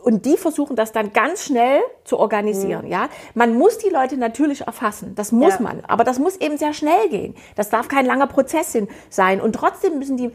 Und 0.03 0.25
die 0.27 0.37
versuchen 0.37 0.77
das 0.77 0.93
dann 0.93 1.13
ganz 1.13 1.45
schnell 1.45 1.81
zu 2.05 2.19
organisieren. 2.19 2.85
Mhm. 2.85 2.91
Ja, 2.91 3.09
man 3.35 3.57
muss 3.57 3.79
die 3.79 3.89
Leute 3.89 4.17
natürlich 4.17 4.63
erfassen. 4.63 5.15
Das 5.15 5.33
muss 5.33 5.55
ja. 5.55 5.61
man. 5.61 5.85
Aber 5.87 6.05
das 6.05 6.19
muss 6.19 6.37
eben 6.37 6.59
sehr 6.59 6.73
schnell 6.73 7.09
gehen. 7.09 7.35
Das 7.55 7.71
darf 7.71 7.89
kein 7.89 8.07
langer 8.07 8.27
Prozess 8.27 8.77
sein. 9.11 9.41
Und 9.41 9.55
trotzdem 9.55 9.99
müssen 9.99 10.17
die 10.17 10.31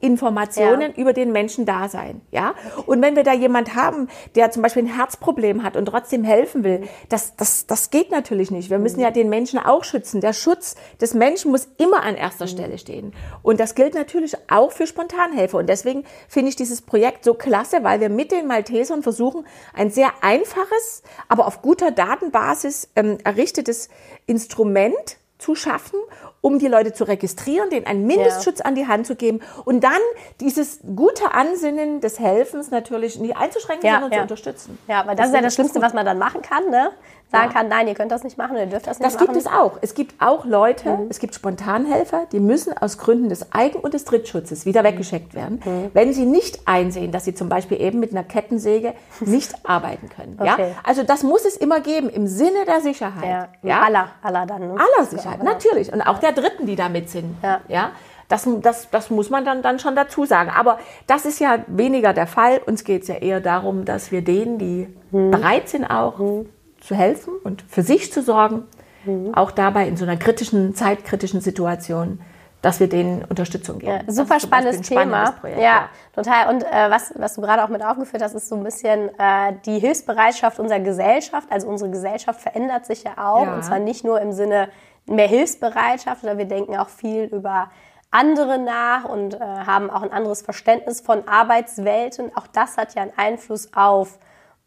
Mindestinformationen 0.00 0.92
ja. 0.92 0.96
über 0.96 1.12
den 1.12 1.32
Menschen 1.32 1.66
da 1.66 1.88
sein. 1.88 2.20
Ja. 2.30 2.54
Und 2.86 3.02
wenn 3.02 3.16
wir 3.16 3.24
da 3.24 3.32
jemand 3.32 3.74
haben, 3.74 4.08
der 4.34 4.50
zum 4.50 4.62
Beispiel 4.62 4.84
ein 4.84 4.94
Herzproblem 4.94 5.62
hat 5.62 5.76
und 5.76 5.86
trotzdem 5.86 6.24
helfen 6.24 6.64
will, 6.64 6.82
das, 7.08 7.36
das, 7.36 7.66
das 7.66 7.90
geht 7.90 8.10
natürlich 8.10 8.50
nicht. 8.50 8.70
Wir 8.70 8.78
müssen 8.78 8.96
mhm. 8.96 9.04
ja 9.04 9.10
den 9.10 9.28
Menschen 9.28 9.58
auch 9.58 9.84
schützen. 9.84 10.20
Der 10.20 10.32
Schutz 10.32 10.76
des 11.00 11.14
Menschen 11.14 11.50
muss 11.50 11.68
immer 11.78 12.02
an 12.02 12.14
erster 12.14 12.44
mhm. 12.46 12.50
Stelle 12.50 12.78
stehen. 12.78 13.12
Und 13.42 13.60
das 13.60 13.74
gilt 13.74 13.94
natürlich 13.94 14.36
auch 14.50 14.72
für 14.72 14.86
Spontanhelfer. 14.86 15.58
Und 15.58 15.68
deswegen 15.68 16.04
finde 16.28 16.50
ich 16.50 16.56
dieses 16.56 16.82
Projekt 16.82 17.24
so 17.24 17.34
klasse, 17.34 17.82
weil 17.82 18.00
wir 18.00 18.08
mit 18.08 18.32
den 18.32 18.46
Maltesern 18.46 19.02
versuchen, 19.02 19.46
ein 19.74 19.90
sehr 19.90 20.10
einfaches, 20.22 21.02
aber 21.28 21.46
auf 21.46 21.62
guter 21.62 21.90
Datenbasis 21.90 22.88
ähm, 22.96 23.18
errichtetes 23.24 23.88
Instrument 24.26 25.18
zu 25.38 25.54
schaffen, 25.54 25.98
um 26.40 26.58
die 26.58 26.66
Leute 26.66 26.92
zu 26.92 27.04
registrieren, 27.04 27.70
denen 27.70 27.86
einen 27.86 28.06
Mindestschutz 28.06 28.58
ja. 28.58 28.64
an 28.64 28.74
die 28.74 28.86
Hand 28.86 29.06
zu 29.06 29.14
geben 29.14 29.40
und 29.64 29.82
dann 29.82 30.00
dieses 30.40 30.80
gute 30.96 31.32
Ansinnen 31.32 32.00
des 32.00 32.18
Helfens 32.18 32.70
natürlich 32.70 33.18
nie 33.18 33.34
einzuschränken, 33.34 33.86
ja, 33.86 34.00
sondern 34.00 34.12
ja. 34.12 34.18
zu 34.18 34.22
unterstützen. 34.22 34.78
Ja, 34.88 35.06
weil 35.06 35.16
das, 35.16 35.24
das 35.24 35.28
ist 35.28 35.34
ja 35.34 35.42
das 35.42 35.54
Schlimmste, 35.54 35.80
was 35.80 35.94
man 35.94 36.04
dann 36.04 36.18
machen 36.18 36.42
kann, 36.42 36.68
ne? 36.70 36.90
Sagen 37.30 37.52
kann, 37.52 37.68
nein, 37.68 37.86
ihr 37.88 37.94
könnt 37.94 38.10
das 38.10 38.24
nicht 38.24 38.38
machen, 38.38 38.56
ihr 38.56 38.66
dürft 38.66 38.86
das 38.86 38.98
nicht 38.98 39.06
das 39.06 39.14
machen. 39.14 39.26
Das 39.26 39.44
gibt 39.44 39.46
es 39.46 39.52
auch. 39.52 39.78
Es 39.82 39.94
gibt 39.94 40.14
auch 40.20 40.46
Leute, 40.46 40.88
mhm. 40.88 41.06
es 41.10 41.18
gibt 41.18 41.34
Spontanhelfer, 41.34 42.26
die 42.32 42.40
müssen 42.40 42.76
aus 42.76 42.96
Gründen 42.96 43.28
des 43.28 43.52
Eigen- 43.52 43.80
und 43.80 43.92
des 43.92 44.04
Drittschutzes 44.04 44.64
wieder 44.64 44.82
mhm. 44.82 44.86
weggeschickt 44.86 45.34
werden, 45.34 45.60
mhm. 45.64 45.90
wenn 45.92 46.12
sie 46.12 46.24
nicht 46.24 46.60
einsehen, 46.66 47.12
dass 47.12 47.24
sie 47.24 47.34
zum 47.34 47.48
Beispiel 47.48 47.80
eben 47.80 48.00
mit 48.00 48.12
einer 48.12 48.24
Kettensäge 48.24 48.94
nicht 49.20 49.54
arbeiten 49.64 50.08
können. 50.08 50.38
Okay. 50.40 50.70
Ja? 50.70 50.76
Also 50.84 51.02
das 51.02 51.22
muss 51.22 51.44
es 51.44 51.56
immer 51.56 51.80
geben, 51.80 52.08
im 52.08 52.26
Sinne 52.26 52.64
der 52.66 52.80
Sicherheit. 52.80 53.24
Ja, 53.28 53.48
ja? 53.62 53.82
aller, 53.82 54.08
aller 54.22 54.46
dann. 54.46 54.60
Ne? 54.60 54.74
Aller 54.74 55.06
Sicherheit, 55.06 55.42
natürlich. 55.42 55.92
Und 55.92 56.00
auch 56.02 56.18
der 56.18 56.32
Dritten, 56.32 56.66
die 56.66 56.76
damit 56.76 57.10
sind. 57.10 57.36
Ja. 57.42 57.60
ja? 57.68 57.90
Das, 58.28 58.46
das, 58.60 58.90
das 58.90 59.10
muss 59.10 59.30
man 59.30 59.44
dann, 59.44 59.62
dann 59.62 59.78
schon 59.78 59.96
dazu 59.96 60.24
sagen. 60.24 60.50
Aber 60.50 60.78
das 61.06 61.24
ist 61.24 61.40
ja 61.40 61.58
weniger 61.66 62.12
der 62.12 62.26
Fall. 62.26 62.60
Uns 62.66 62.84
geht 62.84 63.02
es 63.02 63.08
ja 63.08 63.16
eher 63.16 63.40
darum, 63.40 63.84
dass 63.84 64.12
wir 64.12 64.22
denen, 64.22 64.58
die 64.58 64.88
mhm. 65.10 65.30
bereit 65.30 65.68
sind, 65.68 65.84
auch 65.84 66.18
mhm 66.18 66.46
zu 66.88 66.94
helfen 66.94 67.34
und 67.44 67.62
für 67.68 67.82
sich 67.82 68.10
zu 68.12 68.22
sorgen, 68.22 68.66
mhm. 69.04 69.34
auch 69.34 69.50
dabei 69.50 69.86
in 69.86 69.96
so 69.96 70.04
einer 70.04 70.16
kritischen, 70.16 70.74
zeitkritischen 70.74 71.42
Situation, 71.42 72.20
dass 72.62 72.80
wir 72.80 72.88
denen 72.88 73.24
Unterstützung 73.26 73.78
geben. 73.78 73.92
Ja, 74.06 74.12
super 74.12 74.40
spannendes 74.40 74.80
Thema. 74.80 75.32
Projekt, 75.32 75.58
ja, 75.58 75.64
ja, 75.64 75.88
total. 76.14 76.52
Und 76.52 76.64
äh, 76.64 76.90
was, 76.90 77.12
was 77.16 77.34
du 77.34 77.42
gerade 77.42 77.62
auch 77.62 77.68
mit 77.68 77.84
aufgeführt 77.84 78.22
hast, 78.22 78.34
ist 78.34 78.48
so 78.48 78.56
ein 78.56 78.64
bisschen 78.64 79.10
äh, 79.18 79.52
die 79.66 79.78
Hilfsbereitschaft 79.78 80.58
unserer 80.58 80.80
Gesellschaft. 80.80 81.46
Also 81.50 81.68
unsere 81.68 81.90
Gesellschaft 81.90 82.40
verändert 82.40 82.86
sich 82.86 83.04
ja 83.04 83.12
auch. 83.18 83.44
Ja. 83.44 83.54
Und 83.54 83.64
zwar 83.64 83.78
nicht 83.78 84.04
nur 84.04 84.20
im 84.20 84.32
Sinne 84.32 84.70
mehr 85.06 85.28
Hilfsbereitschaft, 85.28 86.22
sondern 86.22 86.38
wir 86.38 86.46
denken 86.46 86.76
auch 86.76 86.88
viel 86.88 87.24
über 87.24 87.70
andere 88.10 88.58
nach 88.58 89.04
und 89.04 89.34
äh, 89.34 89.38
haben 89.38 89.90
auch 89.90 90.02
ein 90.02 90.12
anderes 90.12 90.42
Verständnis 90.42 91.00
von 91.00 91.28
Arbeitswelten. 91.28 92.32
Auch 92.34 92.46
das 92.48 92.76
hat 92.76 92.94
ja 92.94 93.02
einen 93.02 93.12
Einfluss 93.16 93.72
auf 93.74 94.18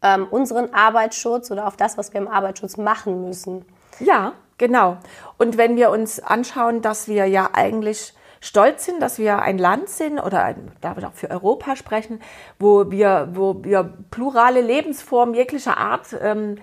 ähm, 0.02 0.26
unseren 0.30 0.72
Arbeitsschutz 0.74 1.50
oder 1.50 1.66
auf 1.66 1.76
das, 1.76 1.98
was 1.98 2.12
wir 2.12 2.20
im 2.20 2.28
Arbeitsschutz 2.28 2.76
machen 2.76 3.24
müssen. 3.24 3.64
Ja, 4.00 4.32
genau. 4.58 4.96
Und 5.38 5.56
wenn 5.58 5.76
wir 5.76 5.90
uns 5.90 6.20
anschauen, 6.20 6.82
dass 6.82 7.08
wir 7.08 7.26
ja 7.26 7.50
eigentlich 7.52 8.14
stolz 8.40 8.84
sind, 8.84 9.00
dass 9.00 9.18
wir 9.18 9.40
ein 9.40 9.56
Land 9.56 9.88
sind 9.88 10.18
oder 10.18 10.54
darf 10.80 10.98
ich 10.98 11.06
auch 11.06 11.12
für 11.12 11.30
Europa 11.30 11.76
sprechen, 11.76 12.20
wo 12.58 12.90
wir, 12.90 13.28
wo 13.32 13.62
wir 13.62 13.94
plurale 14.10 14.60
Lebensformen 14.60 15.34
jeglicher 15.34 15.76
Art 15.76 16.08
ähm, 16.20 16.56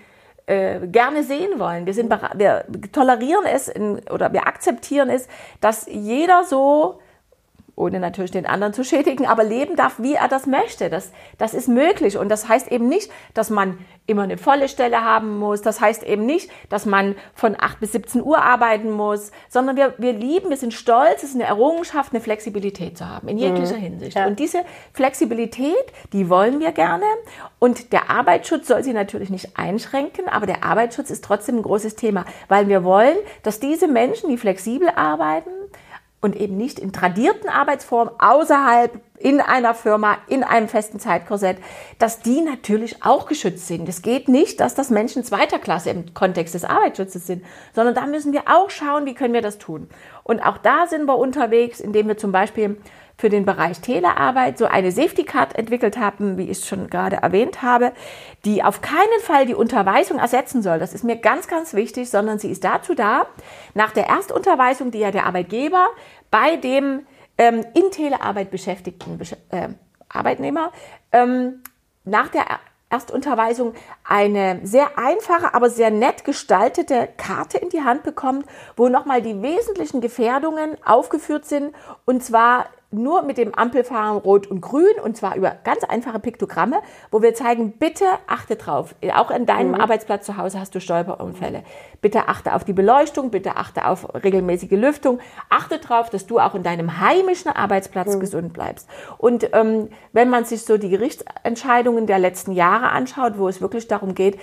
äh, 0.46 0.86
gerne 0.88 1.24
sehen 1.24 1.58
wollen. 1.58 1.86
Wir, 1.86 1.94
sind, 1.94 2.10
wir 2.10 2.66
tolerieren 2.92 3.46
es 3.46 3.70
in, 3.70 4.00
oder 4.10 4.34
wir 4.34 4.46
akzeptieren 4.46 5.10
es, 5.10 5.28
dass 5.62 5.86
jeder 5.88 6.44
so 6.44 7.00
ohne 7.80 8.00
natürlich 8.00 8.32
den 8.32 8.46
anderen 8.46 8.74
zu 8.74 8.84
schädigen, 8.84 9.26
aber 9.26 9.44
leben 9.44 9.76
darf, 9.76 9.96
wie 10.00 10.14
er 10.14 10.28
das 10.28 10.46
möchte. 10.46 10.90
Das, 10.90 11.12
das 11.38 11.54
ist 11.54 11.68
möglich. 11.68 12.18
Und 12.18 12.30
das 12.30 12.48
heißt 12.48 12.72
eben 12.72 12.90
nicht, 12.90 13.10
dass 13.34 13.50
man 13.50 13.80
immer 14.06 14.24
eine 14.24 14.38
volle 14.38 14.68
Stelle 14.68 15.04
haben 15.04 15.38
muss. 15.38 15.62
Das 15.62 15.80
heißt 15.80 16.04
eben 16.04 16.26
nicht, 16.26 16.50
dass 16.70 16.86
man 16.86 17.16
von 17.34 17.56
8 17.58 17.80
bis 17.80 17.94
17 17.94 18.24
Uhr 18.24 18.42
arbeiten 18.42 18.92
muss, 18.92 19.32
sondern 19.48 19.78
wir, 19.78 19.94
wir 19.98 20.14
lieben, 20.14 20.50
wir 20.50 20.58
sind 20.58 20.74
stolz, 20.74 21.24
es 21.24 21.30
ist 21.30 21.36
eine 21.36 21.46
Errungenschaft, 21.46 22.12
eine 22.12 22.22
Flexibilität 22.22 22.98
zu 22.98 23.08
haben, 23.08 23.28
in 23.28 23.38
jeglicher 23.38 23.78
mhm. 23.78 23.82
Hinsicht. 23.82 24.18
Ja. 24.18 24.28
Und 24.28 24.40
diese 24.40 24.64
Flexibilität, 24.94 25.76
die 26.12 26.30
wollen 26.30 26.60
wir 26.60 26.72
gerne. 26.72 27.06
Und 27.60 27.94
der 27.94 28.10
Arbeitsschutz 28.10 28.68
soll 28.68 28.84
sie 28.84 28.94
natürlich 28.94 29.30
nicht 29.30 29.58
einschränken, 29.58 30.28
aber 30.28 30.48
der 30.48 30.64
Arbeitsschutz 30.64 31.12
ist 31.12 31.24
trotzdem 31.24 31.58
ein 31.58 31.64
großes 31.64 31.96
Thema, 31.96 32.26
weil 32.48 32.68
wir 32.68 32.84
wollen, 32.84 33.18
dass 33.44 33.60
diese 33.60 33.88
Menschen, 33.88 34.30
die 34.30 34.38
flexibel 34.38 34.90
arbeiten, 34.96 35.52
und 36.22 36.36
eben 36.36 36.58
nicht 36.58 36.80
in 36.80 36.92
tradierten 36.92 37.50
Arbeitsformen 37.50 38.14
außerhalb 38.20 39.00
in 39.20 39.42
einer 39.42 39.74
Firma, 39.74 40.18
in 40.28 40.44
einem 40.44 40.68
festen 40.68 41.00
Zeitkorsett, 41.00 41.58
dass 42.00 42.22
die 42.22 42.42
natürlich 42.42 43.04
auch 43.04 43.26
geschützt 43.26 43.68
sind. 43.68 43.88
Es 43.90 44.02
geht 44.02 44.30
nicht, 44.30 44.60
dass 44.60 44.76
das 44.76 44.90
Menschen 44.90 45.24
zweiter 45.24 45.60
Klasse 45.60 45.90
im 45.90 46.14
Kontext 46.14 46.54
des 46.54 46.64
Arbeitsschutzes 46.64 47.28
sind, 47.28 47.44
sondern 47.74 47.96
da 47.96 48.06
müssen 48.06 48.32
wir 48.32 48.44
auch 48.48 48.70
schauen, 48.70 49.06
wie 49.06 49.14
können 49.14 49.34
wir 49.34 49.42
das 49.42 49.58
tun. 49.58 49.90
Und 50.24 50.40
auch 50.42 50.58
da 50.58 50.88
sind 50.88 51.06
wir 51.06 51.18
unterwegs, 51.18 51.80
indem 51.80 52.08
wir 52.08 52.18
zum 52.18 52.32
Beispiel 52.32 52.78
für 53.20 53.30
den 53.30 53.46
Bereich 53.46 53.82
Telearbeit 53.82 54.58
so 54.58 54.66
eine 54.66 54.94
Safety 54.94 55.26
Card 55.26 55.54
entwickelt 55.58 55.98
haben, 55.98 56.38
wie 56.38 56.44
ich 56.44 56.60
es 56.60 56.68
schon 56.68 56.90
gerade 56.90 57.18
erwähnt 57.18 57.62
habe, 57.62 57.92
die 58.46 58.64
auf 58.64 58.82
keinen 58.82 59.20
Fall 59.22 59.46
die 59.46 59.56
Unterweisung 59.56 60.20
ersetzen 60.20 60.62
soll. 60.62 60.80
Das 60.80 60.94
ist 60.94 61.04
mir 61.04 61.18
ganz, 61.18 61.50
ganz 61.50 61.74
wichtig, 61.74 62.10
sondern 62.10 62.40
sie 62.40 62.50
ist 62.50 62.64
dazu 62.64 62.96
da, 62.96 63.28
nach 63.74 63.92
der 63.92 64.08
Erstunterweisung, 64.08 64.92
die 64.92 65.00
ja 65.00 65.12
der 65.12 65.26
Arbeitgeber 65.26 65.90
bei 66.32 66.56
dem 66.56 67.02
ähm, 67.40 67.66
in 67.74 67.90
Telearbeit 67.90 68.52
beschäftigten 68.52 69.20
äh, 69.50 69.70
Arbeitnehmer. 70.10 70.72
Ähm, 71.12 71.64
nach 72.04 72.28
der 72.28 72.46
Erstunterweisung 72.90 73.74
eine 74.04 74.60
sehr 74.64 74.98
einfache, 74.98 75.54
aber 75.54 75.70
sehr 75.70 75.92
nett 75.92 76.26
gestaltete 76.26 77.08
Karte 77.18 77.58
in 77.58 77.70
die 77.70 77.84
Hand 77.84 78.04
bekommt, 78.04 78.46
wo 78.76 78.90
nochmal 78.90 79.22
die 79.22 79.42
wesentlichen 79.42 80.02
Gefährdungen 80.02 80.76
aufgeführt 80.84 81.46
sind. 81.46 81.74
Und 82.06 82.24
zwar 82.24 82.66
nur 82.92 83.22
mit 83.22 83.38
dem 83.38 83.54
Ampelfahren 83.54 84.18
Rot 84.18 84.48
und 84.48 84.62
Grün 84.62 85.00
und 85.04 85.16
zwar 85.16 85.36
über 85.36 85.56
ganz 85.64 85.84
einfache 85.84 86.20
Piktogramme, 86.20 86.82
wo 87.12 87.22
wir 87.22 87.36
zeigen, 87.36 87.74
bitte 87.74 88.06
achte 88.26 88.56
drauf. 88.56 88.96
Auch 89.14 89.30
in 89.30 89.46
deinem 89.46 89.74
mhm. 89.74 89.82
Arbeitsplatz 89.82 90.26
zu 90.26 90.38
Hause 90.38 90.60
hast 90.60 90.74
du 90.74 90.82
Stolperunfälle. 90.82 91.64
Bitte 92.02 92.28
achte 92.28 92.56
auf 92.56 92.64
die 92.64 92.74
Beleuchtung, 92.74 93.30
bitte 93.30 93.58
achte 93.58 93.86
auf 93.86 94.08
regelmäßige 94.24 94.72
Lüftung. 94.72 95.20
Achte 95.50 95.80
darauf, 95.80 96.10
dass 96.10 96.26
du 96.26 96.40
auch 96.40 96.56
in 96.56 96.64
deinem 96.64 97.00
heimischen 97.00 97.52
Arbeitsplatz 97.52 98.16
mhm. 98.16 98.20
gesund 98.20 98.54
bleibst. 98.54 98.90
Und 99.18 99.54
ähm, 99.54 99.90
wenn 100.12 100.30
man 100.30 100.46
sich 100.46 100.66
so 100.66 100.78
die 100.78 100.90
Gerichtsentscheidungen 100.90 102.08
der 102.08 102.18
letzten 102.18 102.54
Jahre 102.54 102.90
anschaut, 102.90 103.38
wo 103.38 103.48
es 103.48 103.62
wirklich 103.62 103.88
darum 103.88 104.16
geht, 104.16 104.40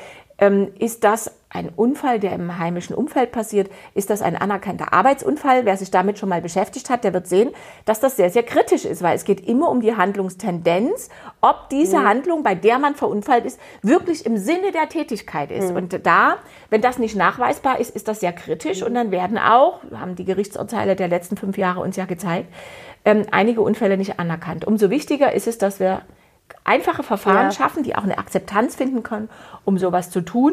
ist 0.79 1.03
das 1.03 1.31
ein 1.49 1.71
Unfall, 1.75 2.21
der 2.21 2.33
im 2.33 2.59
heimischen 2.59 2.95
Umfeld 2.95 3.33
passiert? 3.33 3.71
Ist 3.95 4.11
das 4.11 4.21
ein 4.21 4.37
anerkannter 4.37 4.93
Arbeitsunfall? 4.93 5.65
Wer 5.65 5.77
sich 5.79 5.91
damit 5.91 6.19
schon 6.19 6.29
mal 6.29 6.43
beschäftigt 6.43 6.91
hat, 6.91 7.05
der 7.05 7.15
wird 7.15 7.27
sehen, 7.27 7.51
dass 7.87 8.01
das 8.01 8.17
sehr, 8.17 8.29
sehr 8.29 8.43
kritisch 8.43 8.85
ist, 8.85 9.03
weil 9.03 9.17
es 9.17 9.25
geht 9.25 9.49
immer 9.49 9.71
um 9.71 9.81
die 9.81 9.97
Handlungstendenz, 9.97 11.09
ob 11.41 11.71
diese 11.71 12.01
mhm. 12.01 12.09
Handlung, 12.09 12.43
bei 12.43 12.55
der 12.55 12.79
man 12.79 12.95
verunfallt 12.95 13.47
ist, 13.47 13.59
wirklich 13.81 14.27
im 14.27 14.37
Sinne 14.37 14.73
der 14.73 14.91
Tätigkeit 14.91 15.51
ist. 15.51 15.71
Mhm. 15.71 15.77
Und 15.77 16.07
da, 16.07 16.37
wenn 16.69 16.83
das 16.83 16.99
nicht 16.99 17.17
nachweisbar 17.17 17.81
ist, 17.81 17.97
ist 17.97 18.07
das 18.07 18.21
sehr 18.21 18.35
kritisch. 18.35 18.81
Mhm. 18.81 18.87
Und 18.89 18.95
dann 18.95 19.11
werden 19.11 19.39
auch, 19.39 19.81
haben 19.95 20.17
die 20.17 20.27
Gerichtsurteile 20.27 20.97
der 20.97 21.09
letzten 21.09 21.39
fünf 21.39 21.57
Jahre 21.57 21.81
uns 21.81 21.97
ja 21.97 22.05
gezeigt, 22.05 22.53
ähm, 23.07 23.25
einige 23.31 23.63
Unfälle 23.63 23.97
nicht 23.97 24.19
anerkannt. 24.19 24.67
Umso 24.67 24.91
wichtiger 24.91 25.33
ist 25.33 25.47
es, 25.47 25.57
dass 25.57 25.81
wir 25.81 26.03
einfache 26.65 27.03
Verfahren 27.03 27.47
ja. 27.47 27.53
schaffen, 27.53 27.83
die 27.83 27.97
auch 27.97 28.03
eine 28.03 28.19
Akzeptanz 28.19 28.77
finden 28.77 29.03
können, 29.03 29.29
um 29.65 29.79
sowas 29.79 30.11
zu 30.11 30.21
tun. 30.21 30.53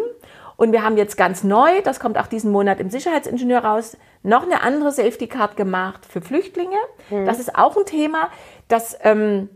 Und 0.56 0.72
wir 0.72 0.84
haben 0.84 0.98
jetzt 0.98 1.18
ganz 1.18 1.44
neu, 1.44 1.82
das 1.84 2.00
kommt 2.00 2.18
auch 2.18 2.28
diesen 2.28 2.52
Monat 2.52 2.80
im 2.80 2.90
Sicherheitsingenieur 2.90 3.64
raus, 3.64 3.98
noch 4.22 4.44
eine 4.44 4.62
andere 4.62 4.92
Safety 4.92 5.28
Card 5.28 5.58
gemacht 5.58 6.06
für 6.06 6.22
Flüchtlinge. 6.22 6.78
Mhm. 7.10 7.26
Das 7.26 7.40
ist 7.40 7.56
auch 7.56 7.76
ein 7.76 7.86
Thema, 7.86 8.30
dass, 8.68 8.98
ähm, 9.02 9.50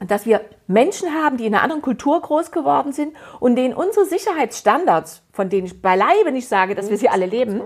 dass 0.00 0.24
wir 0.26 0.40
Menschen 0.66 1.10
haben, 1.14 1.36
die 1.36 1.46
in 1.46 1.54
einer 1.54 1.62
anderen 1.62 1.82
Kultur 1.82 2.20
groß 2.20 2.50
geworden 2.50 2.92
sind 2.92 3.14
und 3.40 3.56
denen 3.56 3.74
unsere 3.74 4.06
Sicherheitsstandards, 4.06 5.22
von 5.32 5.50
denen 5.50 5.66
ich 5.66 5.82
beileibe 5.82 6.32
nicht 6.32 6.48
sage, 6.48 6.74
dass 6.74 6.88
wir 6.90 6.96
sie 6.96 7.10
alle 7.10 7.26
leben, 7.26 7.62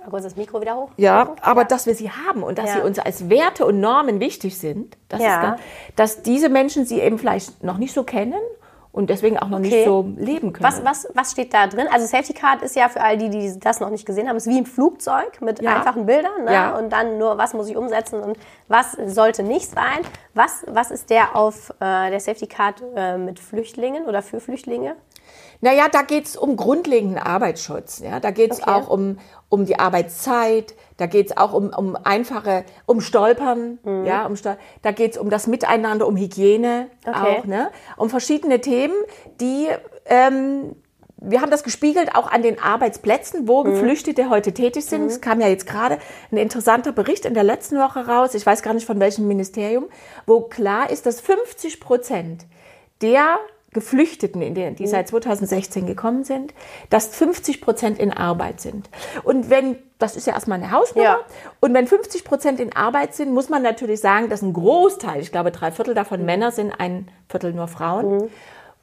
Mal 0.00 0.10
kurz 0.10 0.24
das 0.24 0.36
Mikro 0.36 0.60
wieder 0.60 0.76
hoch. 0.76 0.90
Ja, 0.96 1.34
aber 1.40 1.62
ja. 1.62 1.66
dass 1.66 1.86
wir 1.86 1.94
sie 1.94 2.10
haben 2.10 2.42
und 2.42 2.58
dass 2.58 2.66
ja. 2.70 2.76
sie 2.76 2.80
uns 2.82 2.98
als 2.98 3.28
Werte 3.28 3.66
und 3.66 3.80
Normen 3.80 4.20
wichtig 4.20 4.58
sind, 4.58 4.96
das 5.08 5.20
ja. 5.20 5.42
da, 5.42 5.56
dass 5.96 6.22
diese 6.22 6.48
Menschen 6.48 6.84
sie 6.84 7.00
eben 7.00 7.18
vielleicht 7.18 7.62
noch 7.62 7.78
nicht 7.78 7.92
so 7.92 8.04
kennen 8.04 8.40
und 8.98 9.10
deswegen 9.10 9.38
auch 9.38 9.48
noch 9.48 9.58
okay. 9.58 9.68
nicht 9.68 9.84
so 9.84 10.12
leben 10.16 10.52
können. 10.52 10.64
Was, 10.64 10.84
was, 10.84 11.08
was 11.14 11.32
steht 11.32 11.54
da 11.54 11.66
drin? 11.66 11.86
Also 11.92 12.06
Safety 12.06 12.32
Card 12.32 12.62
ist 12.62 12.74
ja 12.74 12.88
für 12.88 13.00
all 13.00 13.16
die, 13.16 13.30
die 13.30 13.58
das 13.60 13.80
noch 13.80 13.90
nicht 13.90 14.06
gesehen 14.06 14.28
haben, 14.28 14.36
ist 14.36 14.48
wie 14.48 14.58
ein 14.58 14.66
Flugzeug 14.66 15.40
mit 15.40 15.62
ja. 15.62 15.76
einfachen 15.76 16.06
Bildern 16.06 16.44
ne? 16.44 16.52
ja. 16.52 16.76
und 16.76 16.90
dann 16.90 17.18
nur, 17.18 17.38
was 17.38 17.54
muss 17.54 17.68
ich 17.68 17.76
umsetzen 17.76 18.20
und 18.20 18.38
was 18.66 18.96
sollte 19.06 19.42
nicht 19.42 19.70
sein. 19.70 20.00
Was, 20.34 20.64
was 20.66 20.90
ist 20.90 21.10
der 21.10 21.36
auf 21.36 21.70
äh, 21.80 22.10
der 22.10 22.20
Safety 22.20 22.46
Card 22.46 22.82
äh, 22.96 23.18
mit 23.18 23.38
Flüchtlingen 23.38 24.06
oder 24.06 24.22
für 24.22 24.40
Flüchtlinge? 24.40 24.96
Naja, 25.60 25.88
da 25.90 26.02
geht's 26.02 26.36
um 26.36 26.56
grundlegenden 26.56 27.18
Arbeitsschutz. 27.18 28.00
Ja? 28.00 28.20
Da 28.20 28.30
geht's 28.30 28.60
okay. 28.60 28.70
auch 28.70 28.88
um, 28.88 29.18
um 29.48 29.64
die 29.64 29.78
Arbeitszeit, 29.78 30.74
da 30.96 31.06
geht's 31.06 31.36
auch 31.36 31.52
um, 31.52 31.70
um 31.70 31.96
einfache, 31.96 32.64
um 32.86 33.00
Stolpern, 33.00 33.78
mhm. 33.82 34.04
ja, 34.04 34.26
um 34.26 34.36
Stol 34.36 34.56
da 34.82 34.92
geht's 34.92 35.18
um 35.18 35.30
das 35.30 35.46
Miteinander, 35.46 36.06
um 36.06 36.16
Hygiene 36.16 36.88
okay. 37.06 37.38
auch, 37.38 37.44
ne? 37.44 37.70
um 37.96 38.10
verschiedene 38.10 38.60
Themen, 38.60 38.94
die 39.40 39.68
ähm, 40.06 40.76
wir 41.20 41.40
haben 41.40 41.50
das 41.50 41.64
gespiegelt 41.64 42.14
auch 42.14 42.30
an 42.30 42.42
den 42.42 42.60
Arbeitsplätzen, 42.60 43.48
wo 43.48 43.64
mhm. 43.64 43.72
Geflüchtete 43.72 44.30
heute 44.30 44.52
tätig 44.54 44.86
sind. 44.86 45.02
Mhm. 45.02 45.08
Es 45.08 45.20
kam 45.20 45.40
ja 45.40 45.48
jetzt 45.48 45.66
gerade 45.66 45.98
ein 46.30 46.36
interessanter 46.36 46.92
Bericht 46.92 47.24
in 47.24 47.34
der 47.34 47.42
letzten 47.42 47.76
Woche 47.78 48.06
raus, 48.06 48.34
ich 48.34 48.46
weiß 48.46 48.62
gar 48.62 48.74
nicht 48.74 48.86
von 48.86 49.00
welchem 49.00 49.26
Ministerium, 49.26 49.86
wo 50.26 50.42
klar 50.42 50.90
ist, 50.90 51.06
dass 51.06 51.20
50 51.20 51.80
Prozent 51.80 52.46
der 53.02 53.38
Geflüchteten, 53.78 54.42
in 54.42 54.54
die, 54.54 54.74
die 54.74 54.84
mhm. 54.84 54.88
seit 54.88 55.08
2016 55.08 55.86
gekommen 55.86 56.24
sind, 56.24 56.52
dass 56.90 57.06
50 57.08 57.60
Prozent 57.60 57.98
in 57.98 58.12
Arbeit 58.12 58.60
sind. 58.60 58.90
Und 59.22 59.50
wenn, 59.50 59.76
das 59.98 60.16
ist 60.16 60.26
ja 60.26 60.34
erstmal 60.34 60.58
eine 60.58 60.72
Hausnummer, 60.72 61.04
ja. 61.04 61.18
und 61.60 61.74
wenn 61.74 61.86
50 61.86 62.24
Prozent 62.24 62.60
in 62.60 62.74
Arbeit 62.74 63.14
sind, 63.14 63.32
muss 63.32 63.48
man 63.48 63.62
natürlich 63.62 64.00
sagen, 64.00 64.28
dass 64.28 64.42
ein 64.42 64.52
Großteil, 64.52 65.20
ich 65.20 65.32
glaube 65.32 65.50
drei 65.52 65.70
Viertel 65.70 65.94
davon 65.94 66.24
Männer 66.24 66.50
sind, 66.50 66.72
ein 66.78 67.08
Viertel 67.28 67.52
nur 67.52 67.68
Frauen. 67.68 68.16
Mhm 68.16 68.28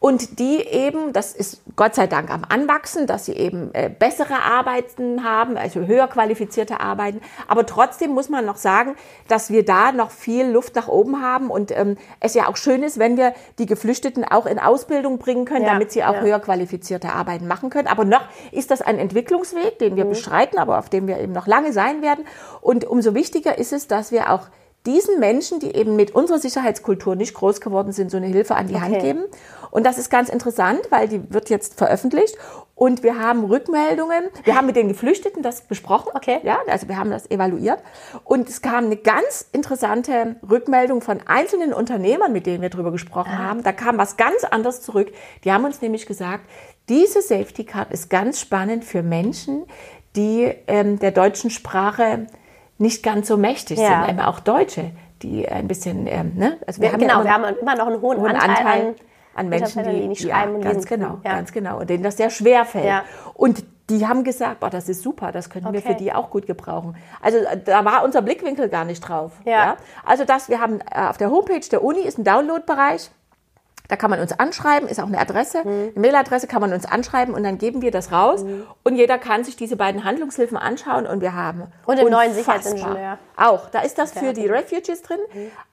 und 0.05 0.37
die 0.37 0.59
eben, 0.59 1.13
das 1.13 1.33
ist 1.33 1.63
Gott 1.75 1.95
sei 1.95 2.05
Dank 2.05 2.29
am 2.29 2.43
Anwachsen, 2.47 3.07
dass 3.07 3.25
sie 3.25 3.31
eben 3.33 3.73
äh, 3.73 3.89
bessere 3.89 4.35
Arbeiten 4.35 5.23
haben, 5.23 5.57
also 5.57 5.79
höher 5.79 6.07
qualifizierte 6.07 6.79
Arbeiten. 6.79 7.21
Aber 7.47 7.65
trotzdem 7.65 8.11
muss 8.11 8.29
man 8.29 8.45
noch 8.45 8.57
sagen, 8.57 8.95
dass 9.27 9.49
wir 9.49 9.65
da 9.65 9.91
noch 9.91 10.11
viel 10.11 10.45
Luft 10.45 10.75
nach 10.75 10.87
oben 10.87 11.23
haben 11.23 11.49
und 11.49 11.71
ähm, 11.75 11.97
es 12.19 12.35
ja 12.35 12.47
auch 12.47 12.55
schön 12.55 12.83
ist, 12.83 12.99
wenn 12.99 13.17
wir 13.17 13.33
die 13.57 13.65
Geflüchteten 13.65 14.23
auch 14.23 14.45
in 14.45 14.59
Ausbildung 14.59 15.17
bringen 15.17 15.45
können, 15.45 15.65
ja, 15.65 15.73
damit 15.73 15.91
sie 15.91 16.03
auch 16.03 16.13
ja. 16.13 16.21
höher 16.21 16.39
qualifizierte 16.39 17.11
Arbeiten 17.11 17.47
machen 17.47 17.71
können. 17.71 17.87
Aber 17.87 18.05
noch 18.05 18.25
ist 18.51 18.69
das 18.69 18.83
ein 18.83 18.99
Entwicklungsweg, 18.99 19.79
den 19.79 19.95
wir 19.95 20.05
mhm. 20.05 20.09
bestreiten, 20.09 20.59
aber 20.59 20.77
auf 20.77 20.87
dem 20.87 21.07
wir 21.07 21.17
eben 21.17 21.33
noch 21.33 21.47
lange 21.47 21.73
sein 21.73 22.03
werden. 22.03 22.27
Und 22.61 22.85
umso 22.85 23.15
wichtiger 23.15 23.57
ist 23.57 23.73
es, 23.73 23.87
dass 23.87 24.11
wir 24.11 24.31
auch 24.31 24.49
diesen 24.85 25.19
Menschen, 25.19 25.59
die 25.59 25.75
eben 25.75 25.95
mit 25.95 26.13
unserer 26.13 26.39
Sicherheitskultur 26.39 27.15
nicht 27.15 27.33
groß 27.33 27.61
geworden 27.61 27.91
sind, 27.91 28.11
so 28.11 28.17
eine 28.17 28.27
Hilfe 28.27 28.55
an 28.55 28.67
die 28.67 28.75
okay. 28.75 28.83
Hand 28.83 28.99
geben. 28.99 29.23
Und 29.71 29.85
das 29.85 29.97
ist 29.97 30.09
ganz 30.09 30.29
interessant, 30.29 30.81
weil 30.89 31.07
die 31.07 31.33
wird 31.33 31.49
jetzt 31.49 31.77
veröffentlicht 31.77 32.37
und 32.75 33.03
wir 33.03 33.19
haben 33.19 33.45
Rückmeldungen. 33.45 34.25
Wir 34.43 34.55
haben 34.55 34.67
mit 34.67 34.75
den 34.75 34.89
Geflüchteten 34.89 35.41
das 35.41 35.61
besprochen. 35.61 36.11
Okay. 36.13 36.39
Ja, 36.43 36.59
also 36.67 36.87
wir 36.87 36.97
haben 36.97 37.09
das 37.09 37.29
evaluiert. 37.31 37.79
Und 38.23 38.49
es 38.49 38.61
kam 38.61 38.85
eine 38.85 38.97
ganz 38.97 39.47
interessante 39.53 40.35
Rückmeldung 40.47 41.01
von 41.01 41.19
einzelnen 41.25 41.73
Unternehmern, 41.73 42.33
mit 42.33 42.45
denen 42.45 42.61
wir 42.61 42.69
darüber 42.69 42.91
gesprochen 42.91 43.31
ah. 43.33 43.49
haben. 43.49 43.63
Da 43.63 43.71
kam 43.71 43.97
was 43.97 44.17
ganz 44.17 44.43
anderes 44.43 44.81
zurück. 44.81 45.11
Die 45.43 45.51
haben 45.51 45.63
uns 45.63 45.81
nämlich 45.81 46.05
gesagt, 46.05 46.49
diese 46.89 47.21
Safety 47.21 47.63
Card 47.63 47.91
ist 47.91 48.09
ganz 48.09 48.39
spannend 48.39 48.83
für 48.83 49.03
Menschen, 49.03 49.63
die 50.15 50.53
ähm, 50.67 50.99
der 50.99 51.11
deutschen 51.11 51.49
Sprache 51.49 52.27
nicht 52.77 53.03
ganz 53.03 53.27
so 53.27 53.37
mächtig 53.37 53.79
ja. 53.79 54.05
sind, 54.05 54.19
auch 54.19 54.39
Deutsche, 54.39 54.91
die 55.21 55.47
ein 55.47 55.67
bisschen, 55.67 56.07
ähm, 56.07 56.33
ne? 56.35 56.57
Also 56.67 56.81
wir, 56.81 56.89
wir 56.89 56.93
haben 56.93 56.99
genau, 56.99 57.23
ja 57.23 57.35
immer, 57.35 57.47
wir 57.47 57.51
haben 57.51 57.57
immer 57.59 57.75
noch 57.75 57.87
einen 57.87 58.01
hohen, 58.01 58.19
hohen 58.19 58.31
Anteil, 58.31 58.49
Anteil 58.49 58.87
an, 58.87 58.95
an 59.35 59.49
Menschen, 59.49 59.83
die, 59.83 60.01
die 60.01 60.07
nicht 60.07 60.21
schreiben 60.21 60.51
ja, 60.51 60.57
und 60.57 60.61
ganz 60.63 60.75
lesen. 60.75 60.87
genau, 60.89 61.19
ja. 61.23 61.35
ganz 61.35 61.51
genau, 61.51 61.79
und 61.79 61.89
denen 61.89 62.03
das 62.03 62.17
sehr 62.17 62.29
schwer 62.29 62.65
fällt. 62.65 62.85
Ja. 62.85 63.03
Und 63.33 63.63
die 63.89 64.07
haben 64.07 64.23
gesagt, 64.23 64.61
boah, 64.61 64.69
das 64.69 64.89
ist 64.89 65.03
super, 65.03 65.31
das 65.31 65.49
könnten 65.49 65.71
wir 65.71 65.79
Okay. 65.79 65.89
für 65.89 65.95
die 65.95 66.11
auch 66.11 66.31
gut 66.31 66.47
gebrauchen. 66.47 66.95
Also 67.21 67.37
äh, 67.37 67.61
da 67.63 67.85
war 67.85 68.03
unser 68.03 68.21
Blickwinkel 68.21 68.67
gar 68.69 68.83
nicht 68.83 69.01
drauf. 69.01 69.33
Ja. 69.45 69.77
Also 70.03 70.25
das, 70.25 70.49
wir 70.49 70.59
haben 70.59 70.79
äh, 70.91 71.07
auf 71.07 71.17
der 71.17 71.29
Homepage 71.29 71.67
der 71.71 71.83
Uni 71.83 72.01
ist 72.01 72.17
ein 72.17 72.23
Downloadbereich. 72.23 73.11
Da 73.87 73.95
kann 73.95 74.09
man 74.09 74.19
uns 74.19 74.31
anschreiben, 74.37 74.87
ist 74.89 74.99
auch 74.99 75.07
eine 75.07 75.19
Adresse, 75.19 75.59
Mhm. 75.65 75.91
eine 75.95 75.99
Mailadresse 75.99 76.47
kann 76.47 76.61
man 76.61 76.73
uns 76.73 76.85
anschreiben 76.85 77.33
und 77.33 77.43
dann 77.43 77.57
geben 77.57 77.81
wir 77.81 77.91
das 77.91 78.11
raus. 78.11 78.43
Und 78.83 78.95
jeder 78.95 79.17
kann 79.17 79.43
sich 79.43 79.55
diese 79.55 79.75
beiden 79.75 80.03
Handlungshilfen 80.03 80.57
anschauen 80.57 81.05
und 81.07 81.21
wir 81.21 81.33
haben 81.33 81.63
Und 81.85 81.99
den 81.99 82.09
neuen 82.09 82.33
Sicherheitsingenieur. 82.33 83.17
Auch, 83.37 83.69
da 83.69 83.79
ist 83.81 83.97
das 83.97 84.11
für 84.13 84.33
die 84.33 84.47
Refugees 84.47 85.01
drin, 85.01 85.19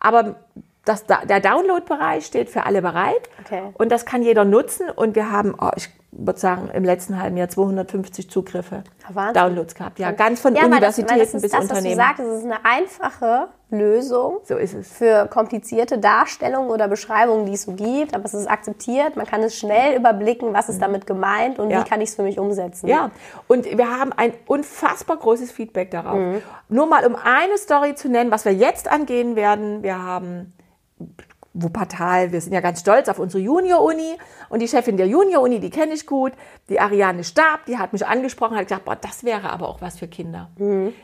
aber 0.00 0.36
das, 0.84 1.04
der 1.06 1.40
Download-Bereich 1.40 2.26
steht 2.26 2.50
für 2.50 2.66
alle 2.66 2.82
bereit. 2.82 3.28
Okay. 3.44 3.62
und 3.74 3.90
das 3.92 4.04
kann 4.04 4.22
jeder 4.22 4.44
nutzen 4.44 4.90
und 4.90 5.14
wir 5.14 5.30
haben, 5.30 5.54
oh, 5.60 5.70
ich 5.76 5.88
würde 6.14 6.38
sagen, 6.38 6.68
im 6.74 6.84
letzten 6.84 7.18
halben 7.20 7.38
Jahr 7.38 7.48
250 7.48 8.28
Zugriffe, 8.30 8.84
Wahnsinn. 9.08 9.32
Downloads 9.42 9.74
gehabt. 9.74 9.98
Ja, 9.98 10.10
ganz 10.12 10.40
von 10.40 10.54
Ja, 10.54 10.60
das, 10.62 10.70
Universitäten 10.70 11.18
das 11.18 11.34
ist 11.34 11.42
bis 11.42 11.50
das, 11.52 11.62
Unternehmen. 11.62 11.98
was 11.98 12.16
du 12.16 12.22
sagst, 12.22 12.32
es 12.32 12.38
ist 12.40 12.44
eine 12.44 12.64
einfache 12.66 13.48
Lösung 13.70 14.40
so 14.44 14.56
ist 14.58 14.74
es. 14.74 14.92
für 14.92 15.26
komplizierte 15.28 15.96
Darstellungen 15.96 16.68
oder 16.70 16.86
Beschreibungen, 16.88 17.46
die 17.46 17.54
es 17.54 17.62
so 17.62 17.72
gibt, 17.72 18.14
aber 18.14 18.26
es 18.26 18.34
ist 18.34 18.46
akzeptiert, 18.46 19.16
man 19.16 19.24
kann 19.26 19.42
es 19.42 19.56
schnell 19.56 19.96
überblicken, 19.96 20.52
was 20.52 20.68
ist 20.68 20.82
damit 20.82 21.06
gemeint 21.06 21.58
und 21.58 21.70
Ja. 21.70 21.80
wie 21.80 21.88
kann 21.88 22.02
ich 22.02 22.10
es 22.10 22.16
für 22.16 22.22
mich 22.22 22.38
umsetzen. 22.38 22.86
Ja, 22.88 23.10
und 23.48 23.64
wir 23.64 23.88
haben 23.98 24.12
ein 24.12 24.34
unfassbar 24.46 25.16
großes 25.16 25.50
Feedback 25.50 25.90
darauf. 25.90 26.42
Nur 26.68 26.86
mal 26.86 27.06
um 27.06 27.16
eine 27.16 27.56
Story 27.56 27.94
zu 27.94 28.10
nennen, 28.10 28.30
was 28.30 28.44
wir 28.44 28.52
jetzt 28.52 28.86
angehen 28.92 29.34
werden. 29.34 29.82
Wir 29.82 30.02
haben 30.02 30.52
Wuppertal, 31.54 32.32
wir 32.32 32.40
sind 32.40 32.52
ja 32.52 32.60
ganz 32.60 32.80
stolz 32.80 33.08
auf 33.08 33.18
unsere 33.18 33.42
Junior-Uni 33.42 34.16
und 34.48 34.60
die 34.60 34.68
Chefin 34.68 34.96
der 34.96 35.06
Junior-Uni, 35.06 35.60
die 35.60 35.68
kenne 35.70 35.92
ich 35.92 36.06
gut, 36.06 36.32
die 36.68 36.80
Ariane 36.80 37.24
Stab, 37.24 37.66
die 37.66 37.76
hat 37.76 37.92
mich 37.92 38.06
angesprochen, 38.06 38.56
hat 38.56 38.68
gesagt, 38.68 38.86
boah, 38.86 38.96
das 38.96 39.22
wäre 39.24 39.50
aber 39.50 39.68
auch 39.68 39.82
was 39.82 39.98
für 39.98 40.08
Kinder. 40.08 40.50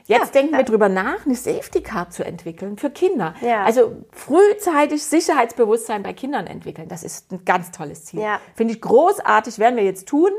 Jetzt 0.06 0.34
denken 0.34 0.56
wir 0.56 0.64
drüber 0.64 0.88
nach, 0.88 1.26
eine 1.26 1.34
Safety 1.34 1.82
Card 1.82 2.12
zu 2.14 2.24
entwickeln 2.24 2.78
für 2.78 2.90
Kinder. 2.90 3.34
Ja. 3.42 3.64
Also 3.64 3.96
frühzeitig 4.12 5.04
Sicherheitsbewusstsein 5.04 6.02
bei 6.02 6.14
Kindern 6.14 6.46
entwickeln, 6.46 6.88
das 6.88 7.04
ist 7.04 7.30
ein 7.30 7.44
ganz 7.44 7.70
tolles 7.70 8.06
Ziel. 8.06 8.20
Ja. 8.20 8.40
Finde 8.54 8.72
ich 8.72 8.80
großartig, 8.80 9.58
werden 9.58 9.76
wir 9.76 9.84
jetzt 9.84 10.08
tun. 10.08 10.30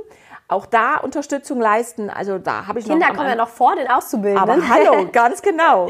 Auch 0.49 0.65
da 0.65 0.97
Unterstützung 0.97 1.61
leisten. 1.61 2.09
Also 2.09 2.39
da 2.39 2.65
habe 2.65 2.79
ich 2.79 2.85
Kinder 2.85 3.09
noch 3.09 3.15
kommen 3.15 3.29
ja 3.29 3.35
noch 3.35 3.49
vor 3.49 3.75
den 3.75 3.87
Auszubildenden. 3.87 4.49
aber 4.49 4.67
hallo, 4.67 5.07
ganz 5.13 5.43
genau. 5.43 5.89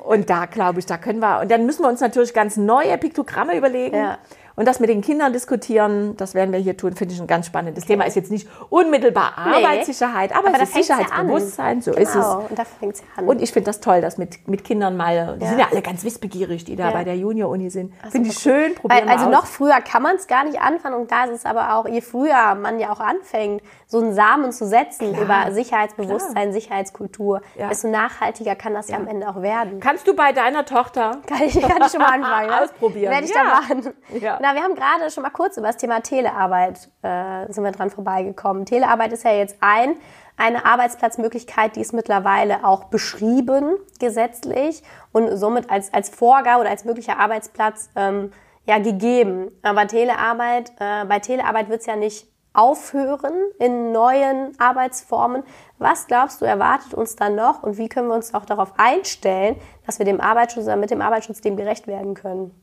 Und 0.00 0.28
da 0.28 0.46
glaube 0.46 0.80
ich, 0.80 0.86
da 0.86 0.98
können 0.98 1.20
wir, 1.20 1.40
und 1.40 1.50
dann 1.50 1.64
müssen 1.66 1.84
wir 1.84 1.88
uns 1.88 2.00
natürlich 2.00 2.34
ganz 2.34 2.56
neue 2.56 2.98
Piktogramme 2.98 3.56
überlegen. 3.56 3.96
Ja. 3.96 4.18
Und 4.56 4.66
das 4.68 4.80
mit 4.80 4.90
den 4.90 5.00
Kindern 5.00 5.32
diskutieren, 5.32 6.16
das 6.16 6.34
werden 6.34 6.52
wir 6.52 6.58
hier 6.60 6.76
tun, 6.76 6.94
finde 6.94 7.14
ich 7.14 7.20
ein 7.20 7.26
ganz 7.26 7.46
spannendes 7.46 7.86
Thema. 7.86 8.04
Ist 8.04 8.16
jetzt 8.16 8.30
nicht 8.30 8.48
unmittelbar 8.70 9.32
Arbeitssicherheit, 9.38 10.32
aber, 10.32 10.48
Aber 10.48 10.58
da 10.58 10.64
es 10.64 10.68
ist 10.70 10.72
fängt's 10.74 10.88
ja 10.88 10.96
an. 10.96 11.02
Sicherheitsbewusstsein, 11.04 11.80
so 11.82 11.90
ist 11.92 12.08
es. 12.08 12.14
Genau, 12.14 12.46
und 12.48 12.58
da 12.58 12.64
fängt 12.64 12.96
ja 12.98 13.04
an. 13.16 13.26
Und 13.26 13.40
ich 13.42 13.52
finde 13.52 13.66
das 13.70 13.80
toll, 13.80 14.00
dass 14.00 14.18
mit, 14.18 14.46
mit 14.48 14.64
Kindern 14.64 14.96
mal, 14.96 15.36
die 15.38 15.44
Ja. 15.44 15.50
sind 15.50 15.58
ja 15.58 15.66
alle 15.70 15.82
ganz 15.82 16.04
wissbegierig, 16.04 16.64
die 16.64 16.76
da 16.76 16.86
Ja. 16.86 16.90
bei 16.92 17.04
der 17.04 17.16
Junior-Uni 17.16 17.70
sind. 17.70 17.92
Das 17.98 18.06
ist 18.08 18.12
Finde 18.12 18.28
ich 18.30 18.38
schön, 18.38 18.62
Weil, 18.62 18.74
probieren 18.74 19.04
wir 19.06 19.12
also 19.12 19.30
noch 19.30 19.46
früher 19.46 19.80
kann 19.80 20.02
man 20.02 20.16
es 20.16 20.26
gar 20.26 20.44
nicht 20.44 20.60
anfangen 20.60 20.96
und 20.96 21.10
da 21.10 21.24
ist 21.24 21.30
es 21.32 21.44
aber 21.46 21.74
auch, 21.76 21.86
je 21.88 22.00
früher 22.00 22.54
man 22.54 22.78
ja 22.78 22.92
auch 22.92 23.00
anfängt, 23.00 23.62
so 23.86 23.98
einen 24.00 24.14
Samen 24.14 24.52
zu 24.52 24.66
setzen 24.66 25.12
Klar. 25.14 25.46
über 25.46 25.52
Sicherheitsbewusstsein, 25.52 26.52
Sicherheitskultur, 26.52 27.40
Ja. 27.56 27.68
desto 27.68 27.88
nachhaltiger 27.88 28.54
kann 28.54 28.74
das 28.74 28.88
ja, 28.88 28.96
am 28.96 29.06
Ende 29.06 29.28
auch 29.28 29.42
werden. 29.42 29.80
Kannst 29.80 30.06
du 30.06 30.14
bei 30.14 30.32
deiner 30.32 30.64
Tochter 30.64 31.18
Kann 31.26 31.42
ich, 31.42 31.60
kann 31.60 31.82
ich 31.82 31.90
schon 31.90 32.00
mal 32.00 32.12
anfangen. 32.14 32.48
ne? 32.48 32.62
Ausprobieren. 32.62 33.12
Werde 33.12 33.24
ich 33.26 33.34
Ja. 33.34 33.42
da 33.44 33.50
machen. 33.60 33.94
Ja. 34.20 34.38
Na, 34.42 34.56
wir 34.56 34.64
haben 34.64 34.74
gerade 34.74 35.08
schon 35.08 35.22
mal 35.22 35.30
kurz 35.30 35.56
über 35.56 35.68
das 35.68 35.76
Thema 35.76 36.00
Telearbeit 36.00 36.90
äh, 37.02 37.46
sind 37.52 37.62
wir 37.62 37.70
dran 37.70 37.90
vorbeigekommen. 37.90 38.66
Telearbeit 38.66 39.12
ist 39.12 39.22
ja 39.22 39.30
jetzt 39.30 39.56
ein, 39.60 39.94
eine 40.36 40.66
Arbeitsplatzmöglichkeit, 40.66 41.76
die 41.76 41.80
ist 41.80 41.92
mittlerweile 41.92 42.64
auch 42.64 42.86
beschrieben 42.86 43.76
gesetzlich 44.00 44.82
und 45.12 45.36
somit 45.36 45.70
als, 45.70 45.94
als 45.94 46.08
Vorgabe 46.08 46.62
oder 46.62 46.70
als 46.70 46.84
möglicher 46.84 47.20
Arbeitsplatz 47.20 47.90
ähm, 47.94 48.32
ja, 48.66 48.78
gegeben. 48.78 49.52
Aber 49.62 49.86
Telearbeit, 49.86 50.72
äh, 50.80 51.04
bei 51.04 51.20
Telearbeit 51.20 51.68
wird 51.68 51.82
es 51.82 51.86
ja 51.86 51.94
nicht 51.94 52.26
aufhören 52.52 53.34
in 53.60 53.92
neuen 53.92 54.58
Arbeitsformen. 54.58 55.44
Was 55.78 56.08
glaubst 56.08 56.40
du, 56.40 56.46
erwartet 56.46 56.94
uns 56.94 57.14
dann 57.14 57.36
noch 57.36 57.62
und 57.62 57.78
wie 57.78 57.88
können 57.88 58.08
wir 58.08 58.16
uns 58.16 58.34
auch 58.34 58.44
darauf 58.44 58.72
einstellen, 58.76 59.54
dass 59.86 60.00
wir 60.00 60.04
dem 60.04 60.20
Arbeitsschutz 60.20 60.64
oder 60.64 60.74
mit 60.74 60.90
dem 60.90 61.00
Arbeitsschutz 61.00 61.42
dem 61.42 61.56
gerecht 61.56 61.86
werden 61.86 62.14
können? 62.14 62.61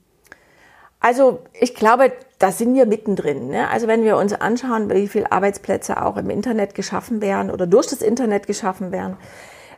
Also 1.00 1.40
ich 1.54 1.76
glaube, 1.76 2.12
da 2.40 2.52
sind 2.52 2.74
wir 2.76 2.86
mittendrin. 2.86 3.48
Ne? 3.48 3.70
Also 3.70 3.88
wenn 3.88 4.04
wir 4.04 4.18
uns 4.18 4.34
anschauen, 4.34 4.90
wie 4.90 5.08
viele 5.08 5.32
Arbeitsplätze 5.32 6.02
auch 6.02 6.18
im 6.18 6.30
Internet 6.30 6.76
geschaffen 6.76 7.22
werden 7.22 7.52
oder 7.52 7.68
durch 7.68 7.88
das 7.88 8.02
Internet 8.02 8.48
geschaffen 8.48 8.92
werden, 8.92 9.18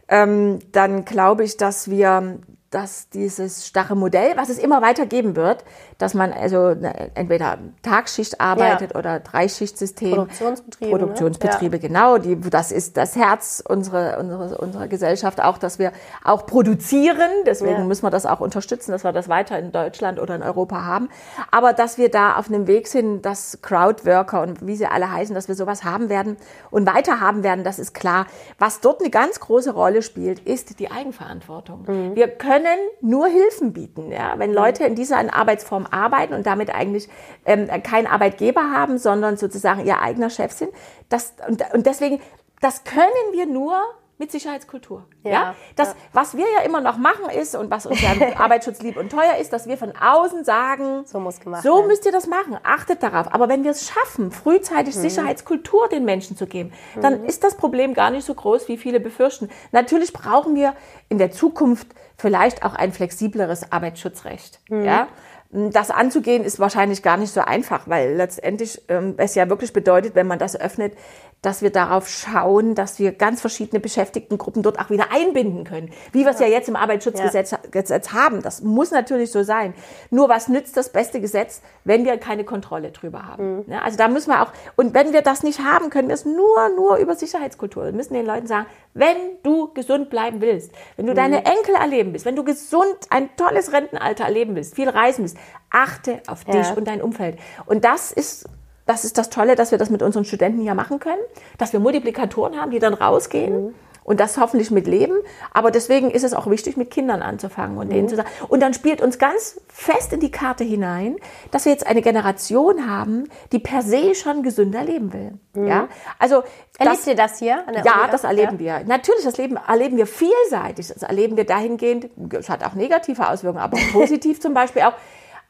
ähm, 0.07 0.59
dann 0.71 1.05
glaube 1.05 1.43
ich, 1.43 1.57
dass 1.57 1.89
wir 1.89 2.39
dass 2.71 3.09
dieses 3.09 3.67
starre 3.67 3.95
Modell, 3.95 4.35
was 4.37 4.49
es 4.49 4.57
immer 4.57 4.81
weiter 4.81 5.05
geben 5.05 5.35
wird, 5.35 5.63
dass 5.97 6.13
man 6.13 6.31
also 6.31 6.73
ne, 6.73 7.11
entweder 7.15 7.57
Tagschicht 7.83 8.39
arbeitet 8.41 8.91
Ja. 8.93 8.99
oder 8.99 9.19
Dreischichtsystem. 9.19 10.11
Produktionsbetriebe, 10.11 10.91
ne? 10.91 10.97
Produktionsbetriebe, 10.97 11.79
genau. 11.79 12.17
Die, 12.17 12.39
das 12.39 12.71
ist 12.71 12.95
das 12.97 13.15
Herz 13.17 13.61
unserer, 13.67 14.17
unserer, 14.19 14.59
unserer 14.59 14.87
Gesellschaft 14.87 15.41
auch, 15.41 15.57
dass 15.57 15.79
wir 15.79 15.91
auch 16.23 16.45
produzieren. 16.45 17.29
Deswegen 17.45 17.79
Ja. 17.79 17.83
müssen 17.83 18.03
wir 18.03 18.09
das 18.09 18.25
auch 18.25 18.39
unterstützen, 18.39 18.91
dass 18.91 19.03
wir 19.03 19.11
das 19.11 19.27
weiter 19.27 19.59
in 19.59 19.71
Deutschland 19.73 20.17
oder 20.19 20.35
in 20.35 20.41
Europa 20.41 20.85
haben. 20.85 21.09
Aber 21.51 21.73
dass 21.73 21.97
wir 21.97 22.09
da 22.09 22.37
auf 22.37 22.47
einem 22.47 22.67
Weg 22.67 22.87
sind, 22.87 23.23
dass 23.23 23.59
Crowdworker 23.61 24.41
und 24.41 24.65
wie 24.65 24.77
sie 24.77 24.85
alle 24.87 25.11
heißen, 25.11 25.35
dass 25.35 25.49
wir 25.49 25.55
sowas 25.55 25.83
haben 25.83 26.07
werden 26.07 26.37
und 26.69 26.87
weiter 26.87 27.19
haben 27.19 27.43
werden, 27.43 27.65
das 27.65 27.79
ist 27.79 27.93
klar. 27.93 28.27
Was 28.59 28.79
dort 28.79 29.01
eine 29.01 29.09
ganz 29.09 29.41
große 29.41 29.73
Rolle 29.73 30.01
spielt, 30.01 30.39
ist 30.39 30.79
die 30.79 30.89
Eigenverantwortung. 30.89 31.83
Mhm. 31.85 32.15
Wir 32.15 32.29
können 32.29 32.60
nur 33.01 33.27
Hilfen 33.27 33.73
bieten. 33.73 34.11
Ja? 34.11 34.33
Wenn 34.37 34.53
Leute 34.53 34.83
in 34.85 34.95
dieser 34.95 35.17
Arbeitsform 35.33 35.87
arbeiten 35.89 36.33
und 36.33 36.45
damit 36.45 36.73
eigentlich 36.73 37.09
ähm, 37.45 37.67
keinen 37.83 38.07
Arbeitgeber 38.07 38.71
haben, 38.71 38.97
sondern 38.97 39.37
sozusagen 39.37 39.85
ihr 39.85 40.01
eigener 40.01 40.29
Chef 40.29 40.51
sind, 40.51 40.71
das, 41.09 41.33
und, 41.47 41.63
und 41.73 41.85
deswegen, 41.85 42.21
das 42.61 42.83
können 42.83 43.09
wir 43.33 43.45
nur 43.45 43.81
mit 44.21 44.31
Sicherheitskultur. 44.31 45.03
Ja, 45.23 45.31
Ja, 45.31 45.55
Das, 45.75 45.89
ja. 45.89 45.95
was 46.13 46.37
wir 46.37 46.45
ja 46.55 46.61
immer 46.61 46.79
noch 46.79 46.97
machen 46.97 47.29
ist 47.29 47.55
und 47.55 47.71
was 47.71 47.87
uns 47.87 47.99
ja 48.01 48.11
Arbeitsschutz 48.37 48.79
lieb 48.81 48.95
und 48.97 49.11
teuer 49.11 49.37
ist, 49.41 49.51
dass 49.51 49.67
wir 49.67 49.77
von 49.77 49.93
außen 49.99 50.45
sagen, 50.45 51.03
So 51.05 51.19
muss 51.19 51.39
gemacht 51.39 51.63
so 51.63 51.81
müsst 51.83 52.05
ihr 52.05 52.11
das 52.11 52.27
machen, 52.27 52.57
achtet 52.61 53.01
darauf. 53.01 53.33
Aber 53.33 53.49
wenn 53.49 53.63
wir 53.63 53.71
es 53.71 53.89
schaffen, 53.89 54.31
frühzeitig 54.31 54.95
Mhm. 54.95 55.01
Sicherheitskultur 55.01 55.89
den 55.89 56.05
Menschen 56.05 56.37
zu 56.37 56.45
geben, 56.45 56.71
dann 57.01 57.25
ist 57.25 57.43
das 57.43 57.57
Problem 57.57 57.95
gar 57.95 58.11
nicht 58.11 58.23
so 58.25 58.35
groß, 58.35 58.67
wie 58.67 58.77
viele 58.77 58.99
befürchten. 58.99 59.49
Natürlich 59.71 60.13
brauchen 60.13 60.53
wir 60.55 60.75
in 61.09 61.17
der 61.17 61.31
Zukunft 61.31 61.87
vielleicht 62.15 62.63
auch 62.63 62.75
ein 62.75 62.93
flexibleres 62.93 63.71
Arbeitsschutzrecht. 63.71 64.59
Mhm. 64.69 64.85
Ja? 64.85 65.07
Das 65.53 65.89
anzugehen 65.91 66.45
ist 66.45 66.59
wahrscheinlich 66.59 67.03
gar 67.03 67.17
nicht 67.17 67.33
so 67.33 67.41
einfach, 67.41 67.81
weil 67.87 68.13
letztendlich 68.13 68.81
ähm, 68.87 69.15
es 69.17 69.35
ja 69.35 69.49
wirklich 69.49 69.73
bedeutet, 69.73 70.15
wenn 70.15 70.25
man 70.25 70.39
das 70.39 70.55
öffnet, 70.57 70.93
dass 71.41 71.63
wir 71.63 71.71
darauf 71.71 72.07
schauen, 72.07 72.75
dass 72.75 72.99
wir 72.99 73.13
ganz 73.13 73.41
verschiedene 73.41 73.79
Beschäftigtengruppen 73.79 74.61
dort 74.61 74.79
auch 74.79 74.91
wieder 74.91 75.11
einbinden 75.11 75.63
können. 75.63 75.89
Wie 76.11 76.23
wir 76.23 76.31
es 76.31 76.39
ja 76.39 76.45
jetzt 76.45 76.69
im 76.69 76.75
Arbeitsschutzgesetz 76.75 77.55
Gesetz 77.71 78.13
haben. 78.13 78.43
Das 78.43 78.61
muss 78.61 78.91
natürlich 78.91 79.31
so 79.31 79.41
sein. 79.41 79.73
Nur 80.11 80.29
was 80.29 80.47
nützt 80.49 80.77
das 80.77 80.89
beste 80.89 81.19
Gesetz, 81.19 81.61
wenn 81.83 82.05
wir 82.05 82.17
keine 82.17 82.43
Kontrolle 82.43 82.91
drüber 82.91 83.25
haben? 83.25 83.65
Ja, 83.67 83.79
also 83.79 83.97
da 83.97 84.07
müssen 84.07 84.29
wir 84.29 84.43
auch, 84.43 84.51
und 84.75 84.93
wenn 84.93 85.13
wir 85.13 85.23
das 85.23 85.41
nicht 85.41 85.59
haben, 85.59 85.89
können 85.89 86.09
wir 86.09 86.15
es 86.15 86.25
nur, 86.25 86.69
nur 86.75 86.97
über 86.97 87.15
Sicherheitskultur. 87.15 87.85
Wir 87.85 87.91
müssen 87.91 88.13
den 88.13 88.25
Leuten 88.25 88.45
sagen, 88.45 88.67
wenn 88.93 89.17
du 89.41 89.73
gesund 89.73 90.11
bleiben 90.11 90.41
willst, 90.41 90.71
wenn 90.95 91.07
du 91.07 91.15
deine 91.15 91.37
Enkel 91.45 91.73
erleben 91.73 92.13
willst, 92.13 92.25
wenn 92.25 92.35
du 92.35 92.43
gesund 92.43 92.97
ein 93.09 93.35
tolles 93.35 93.73
Rentenalter 93.73 94.25
erleben 94.25 94.55
willst, 94.55 94.75
viel 94.75 94.89
reisen 94.89 95.23
willst, 95.23 95.37
achte 95.71 96.21
auf 96.27 96.45
Ja. 96.47 96.53
dich 96.61 96.77
und 96.77 96.87
dein 96.87 97.01
Umfeld. 97.01 97.37
Und 97.65 97.83
das 97.83 98.11
ist 98.11 98.47
das 98.85 99.05
ist 99.05 99.17
das 99.17 99.29
Tolle, 99.29 99.55
dass 99.55 99.71
wir 99.71 99.77
das 99.77 99.89
mit 99.89 100.01
unseren 100.01 100.25
Studenten 100.25 100.61
hier 100.61 100.75
machen 100.75 100.99
können, 100.99 101.21
dass 101.57 101.73
wir 101.73 101.79
Multiplikatoren 101.79 102.59
haben, 102.59 102.71
die 102.71 102.79
dann 102.79 102.93
rausgehen 102.93 103.73
und 104.03 104.19
das 104.19 104.37
hoffentlich 104.39 104.71
mit 104.71 104.87
leben. 104.87 105.13
Aber 105.53 105.69
deswegen 105.69 106.09
ist 106.09 106.23
es 106.23 106.33
auch 106.33 106.47
wichtig, 106.47 106.75
mit 106.75 106.89
Kindern 106.89 107.21
anzufangen 107.21 107.77
und 107.77 107.89
denen 107.91 108.09
zu 108.09 108.15
sagen. 108.15 108.27
Und 108.47 108.59
dann 108.61 108.73
spielt 108.73 108.99
uns 109.01 109.19
ganz 109.19 109.61
fest 109.67 110.11
in 110.13 110.19
die 110.19 110.31
Karte 110.31 110.63
hinein, 110.63 111.17
dass 111.51 111.65
wir 111.65 111.71
jetzt 111.71 111.85
eine 111.85 112.01
Generation 112.01 112.89
haben, 112.89 113.25
die 113.51 113.59
per 113.59 113.83
se 113.83 114.15
schon 114.15 114.41
gesünder 114.41 114.83
leben 114.83 115.13
will. 115.13 115.67
Ja, 115.67 115.87
also 116.17 116.43
Erlebt 116.79 116.97
das- 116.99 117.07
ihr 117.07 117.15
das 117.15 117.37
hier 117.39 117.63
ja, 117.85 118.07
das 118.11 118.23
erleben 118.23 118.57
wir. 118.57 118.83
Natürlich, 118.85 119.23
das 119.23 119.37
Leben 119.37 119.57
erleben 119.67 119.97
wir 119.97 120.07
vielseitig. 120.07 120.87
Das 120.87 121.03
erleben 121.03 121.37
wir 121.37 121.45
dahingehend, 121.45 122.09
es 122.33 122.49
hat 122.49 122.63
auch 122.63 122.73
negative 122.73 123.29
Auswirkungen, 123.29 123.63
aber 123.63 123.77
positiv 123.93 124.39
zum 124.41 124.55
Beispiel 124.55 124.81
auch. 124.81 124.93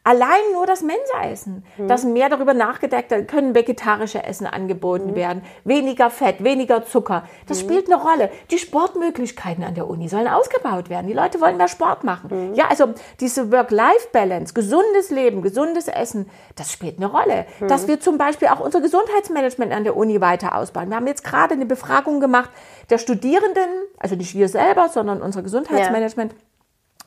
Allein 0.03 0.41
nur 0.53 0.65
das 0.65 0.81
Mensa-Essen, 0.81 1.63
mhm. 1.77 1.87
dass 1.87 2.03
mehr 2.03 2.27
darüber 2.27 2.55
nachgedacht 2.55 3.11
wird, 3.11 3.27
können 3.27 3.53
vegetarische 3.53 4.23
Essen 4.23 4.47
angeboten 4.47 5.11
mhm. 5.11 5.15
werden, 5.15 5.43
weniger 5.63 6.09
Fett, 6.09 6.43
weniger 6.43 6.83
Zucker. 6.83 7.23
Das 7.47 7.61
mhm. 7.61 7.67
spielt 7.67 7.85
eine 7.85 8.01
Rolle. 8.01 8.31
Die 8.49 8.57
Sportmöglichkeiten 8.57 9.63
an 9.63 9.75
der 9.75 9.87
Uni 9.87 10.09
sollen 10.09 10.27
ausgebaut 10.27 10.89
werden. 10.89 11.05
Die 11.05 11.13
Leute 11.13 11.39
wollen 11.39 11.57
mehr 11.57 11.67
Sport 11.67 12.03
machen. 12.03 12.49
Mhm. 12.49 12.55
Ja, 12.55 12.67
also 12.69 12.87
diese 13.19 13.51
Work-Life-Balance, 13.51 14.55
gesundes 14.55 15.11
Leben, 15.11 15.43
gesundes 15.43 15.87
Essen, 15.87 16.27
das 16.55 16.71
spielt 16.71 16.97
eine 16.97 17.05
Rolle. 17.05 17.45
Mhm. 17.59 17.67
Dass 17.67 17.87
wir 17.87 17.99
zum 17.99 18.17
Beispiel 18.17 18.47
auch 18.47 18.59
unser 18.59 18.81
Gesundheitsmanagement 18.81 19.71
an 19.71 19.83
der 19.83 19.95
Uni 19.95 20.19
weiter 20.19 20.55
ausbauen. 20.55 20.89
Wir 20.89 20.95
haben 20.95 21.07
jetzt 21.07 21.23
gerade 21.23 21.53
eine 21.53 21.67
Befragung 21.67 22.19
gemacht 22.19 22.49
der 22.89 22.97
Studierenden, 22.97 23.69
also 23.99 24.15
nicht 24.15 24.33
wir 24.33 24.49
selber, 24.49 24.89
sondern 24.89 25.21
unser 25.21 25.43
Gesundheitsmanagement. 25.43 26.31
Ja 26.31 26.37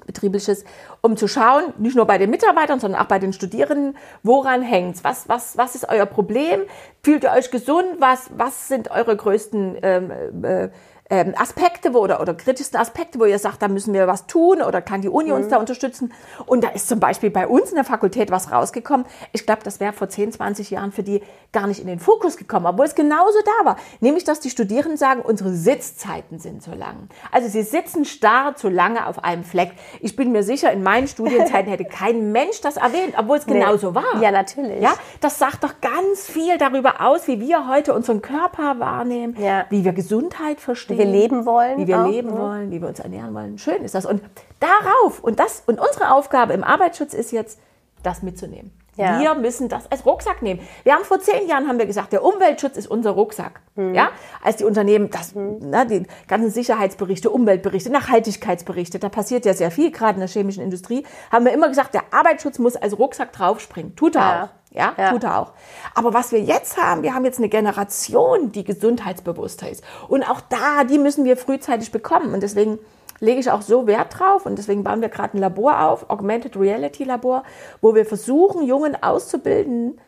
betriebliches, 0.06 0.64
um 1.00 1.16
zu 1.16 1.28
schauen, 1.28 1.72
nicht 1.78 1.96
nur 1.96 2.06
bei 2.06 2.18
den 2.18 2.30
Mitarbeitern, 2.30 2.80
sondern 2.80 3.00
auch 3.00 3.06
bei 3.06 3.18
den 3.18 3.32
Studierenden, 3.32 3.96
woran 4.22 4.62
hängt's? 4.62 5.04
Was, 5.04 5.28
was, 5.28 5.56
was 5.56 5.74
ist 5.74 5.88
euer 5.88 6.06
Problem? 6.06 6.62
Fühlt 7.02 7.24
ihr 7.24 7.32
euch 7.32 7.50
gesund? 7.50 7.86
Was, 7.98 8.30
was 8.36 8.68
sind 8.68 8.90
eure 8.90 9.16
größten 9.16 9.78
ähm, 9.82 10.44
äh, 10.44 10.68
ähm, 11.10 11.34
Aspekte 11.36 11.92
wo, 11.92 11.98
oder, 11.98 12.20
oder 12.20 12.34
kritischsten 12.34 12.80
Aspekte, 12.80 13.20
wo 13.20 13.26
ihr 13.26 13.38
sagt, 13.38 13.60
da 13.60 13.68
müssen 13.68 13.92
wir 13.92 14.06
was 14.06 14.26
tun 14.26 14.62
oder 14.62 14.80
kann 14.80 15.02
die 15.02 15.10
Uni 15.10 15.28
mhm. 15.30 15.36
uns 15.36 15.48
da 15.48 15.58
unterstützen? 15.58 16.12
Und 16.46 16.64
da 16.64 16.68
ist 16.68 16.88
zum 16.88 16.98
Beispiel 16.98 17.30
bei 17.30 17.46
uns 17.46 17.70
in 17.70 17.74
der 17.74 17.84
Fakultät 17.84 18.30
was 18.30 18.50
rausgekommen. 18.50 19.06
Ich 19.32 19.44
glaube, 19.44 19.62
das 19.64 19.80
wäre 19.80 19.92
vor 19.92 20.08
10, 20.08 20.32
20 20.32 20.70
Jahren 20.70 20.92
für 20.92 21.02
die 21.02 21.22
gar 21.52 21.66
nicht 21.66 21.80
in 21.80 21.86
den 21.86 22.00
Fokus 22.00 22.36
gekommen, 22.36 22.66
obwohl 22.66 22.86
es 22.86 22.94
genauso 22.94 23.38
da 23.44 23.64
war. 23.66 23.76
Nämlich, 24.00 24.24
dass 24.24 24.40
die 24.40 24.48
Studierenden 24.48 24.96
sagen, 24.96 25.20
unsere 25.20 25.52
Sitzzeiten 25.52 26.38
sind 26.38 26.62
zu 26.62 26.72
lang. 26.72 27.08
Also 27.30 27.48
sie 27.48 27.62
sitzen 27.62 28.06
starr 28.06 28.56
zu 28.56 28.70
lange 28.70 29.06
auf 29.06 29.22
einem 29.22 29.44
Fleck. 29.44 29.72
Ich 30.00 30.16
bin 30.16 30.32
mir 30.32 30.42
sicher, 30.42 30.72
in 30.72 30.82
meinen 30.82 31.06
Studienzeiten 31.06 31.70
hätte 31.70 31.84
kein 31.84 32.32
Mensch 32.32 32.62
das 32.62 32.78
erwähnt, 32.78 33.14
obwohl 33.18 33.36
es 33.36 33.46
nee. 33.46 33.54
genauso 33.54 33.94
war. 33.94 34.22
Ja, 34.22 34.30
natürlich. 34.30 34.80
Ja, 34.80 34.94
das 35.20 35.38
sagt 35.38 35.64
doch 35.64 35.74
ganz 35.82 36.26
viel 36.26 36.56
darüber 36.56 37.02
aus, 37.02 37.28
wie 37.28 37.40
wir 37.40 37.68
heute 37.68 37.92
unseren 37.92 38.22
Körper 38.22 38.80
wahrnehmen, 38.80 39.36
ja. 39.38 39.66
wie 39.68 39.84
wir 39.84 39.92
Gesundheit 39.92 40.60
verstehen 40.60 40.93
wie 40.94 40.98
wir 40.98 41.06
leben 41.06 41.46
wollen. 41.46 41.78
Wie 41.78 41.86
wir 41.86 42.02
auch, 42.02 42.08
leben 42.08 42.30
ne? 42.30 42.38
wollen, 42.38 42.70
wie 42.70 42.80
wir 42.80 42.88
uns 42.88 43.00
ernähren 43.00 43.34
wollen. 43.34 43.58
Schön 43.58 43.82
ist 43.82 43.94
das. 43.94 44.06
Und 44.06 44.22
darauf, 44.60 45.22
und 45.22 45.38
das, 45.38 45.62
und 45.66 45.78
unsere 45.78 46.12
Aufgabe 46.12 46.52
im 46.52 46.64
Arbeitsschutz 46.64 47.14
ist 47.14 47.32
jetzt, 47.32 47.58
das 48.02 48.22
mitzunehmen. 48.22 48.70
Ja. 48.96 49.18
Wir 49.18 49.34
müssen 49.34 49.68
das 49.68 49.90
als 49.90 50.06
Rucksack 50.06 50.42
nehmen. 50.42 50.60
Wir 50.84 50.94
haben 50.94 51.04
vor 51.04 51.18
zehn 51.20 51.48
Jahren 51.48 51.66
haben 51.66 51.78
wir 51.78 51.86
gesagt, 51.86 52.12
der 52.12 52.22
Umweltschutz 52.22 52.76
ist 52.76 52.86
unser 52.86 53.10
Rucksack. 53.10 53.60
Mhm. 53.74 53.94
Ja, 53.94 54.10
als 54.42 54.56
die 54.56 54.64
Unternehmen 54.64 55.10
das, 55.10 55.34
mhm. 55.34 55.58
na, 55.60 55.84
die 55.84 56.04
ganzen 56.28 56.50
Sicherheitsberichte, 56.50 57.30
Umweltberichte, 57.30 57.90
Nachhaltigkeitsberichte, 57.90 58.98
da 58.98 59.08
passiert 59.08 59.46
ja 59.46 59.54
sehr 59.54 59.70
viel, 59.70 59.90
gerade 59.90 60.14
in 60.14 60.20
der 60.20 60.28
chemischen 60.28 60.62
Industrie, 60.62 61.04
haben 61.32 61.44
wir 61.44 61.52
immer 61.52 61.68
gesagt, 61.68 61.94
der 61.94 62.02
Arbeitsschutz 62.12 62.58
muss 62.58 62.76
als 62.76 62.96
Rucksack 62.96 63.32
draufspringen. 63.32 63.96
Tut 63.96 64.14
er 64.14 64.20
ja. 64.20 64.44
auch. 64.44 64.48
Ja, 64.74 64.92
ja, 64.98 65.12
tut 65.12 65.22
er 65.22 65.38
auch. 65.40 65.52
Aber 65.94 66.12
was 66.12 66.32
wir 66.32 66.40
jetzt 66.40 66.76
haben, 66.76 67.04
wir 67.04 67.14
haben 67.14 67.24
jetzt 67.24 67.38
eine 67.38 67.48
Generation, 67.48 68.50
die 68.50 68.64
gesundheitsbewusster 68.64 69.70
ist. 69.70 69.84
Und 70.08 70.28
auch 70.28 70.40
da, 70.40 70.82
die 70.82 70.98
müssen 70.98 71.24
wir 71.24 71.36
frühzeitig 71.36 71.92
bekommen. 71.92 72.34
Und 72.34 72.42
deswegen 72.42 72.80
lege 73.20 73.38
ich 73.38 73.50
auch 73.50 73.62
so 73.62 73.86
Wert 73.86 74.18
drauf. 74.18 74.46
Und 74.46 74.58
deswegen 74.58 74.82
bauen 74.82 75.00
wir 75.00 75.08
gerade 75.08 75.38
ein 75.38 75.40
Labor 75.40 75.80
auf, 75.80 76.10
Augmented 76.10 76.56
Reality 76.56 77.04
Labor, 77.04 77.44
wo 77.80 77.94
wir 77.94 78.04
versuchen, 78.04 78.66
Jungen 78.66 79.00
auszubilden, 79.00 80.00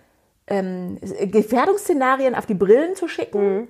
ähm, 0.49 0.99
Gefährdungsszenarien 1.01 2.35
auf 2.35 2.47
die 2.47 2.55
Brillen 2.55 2.97
zu 2.97 3.07
schicken. 3.07 3.59
Mhm 3.59 3.69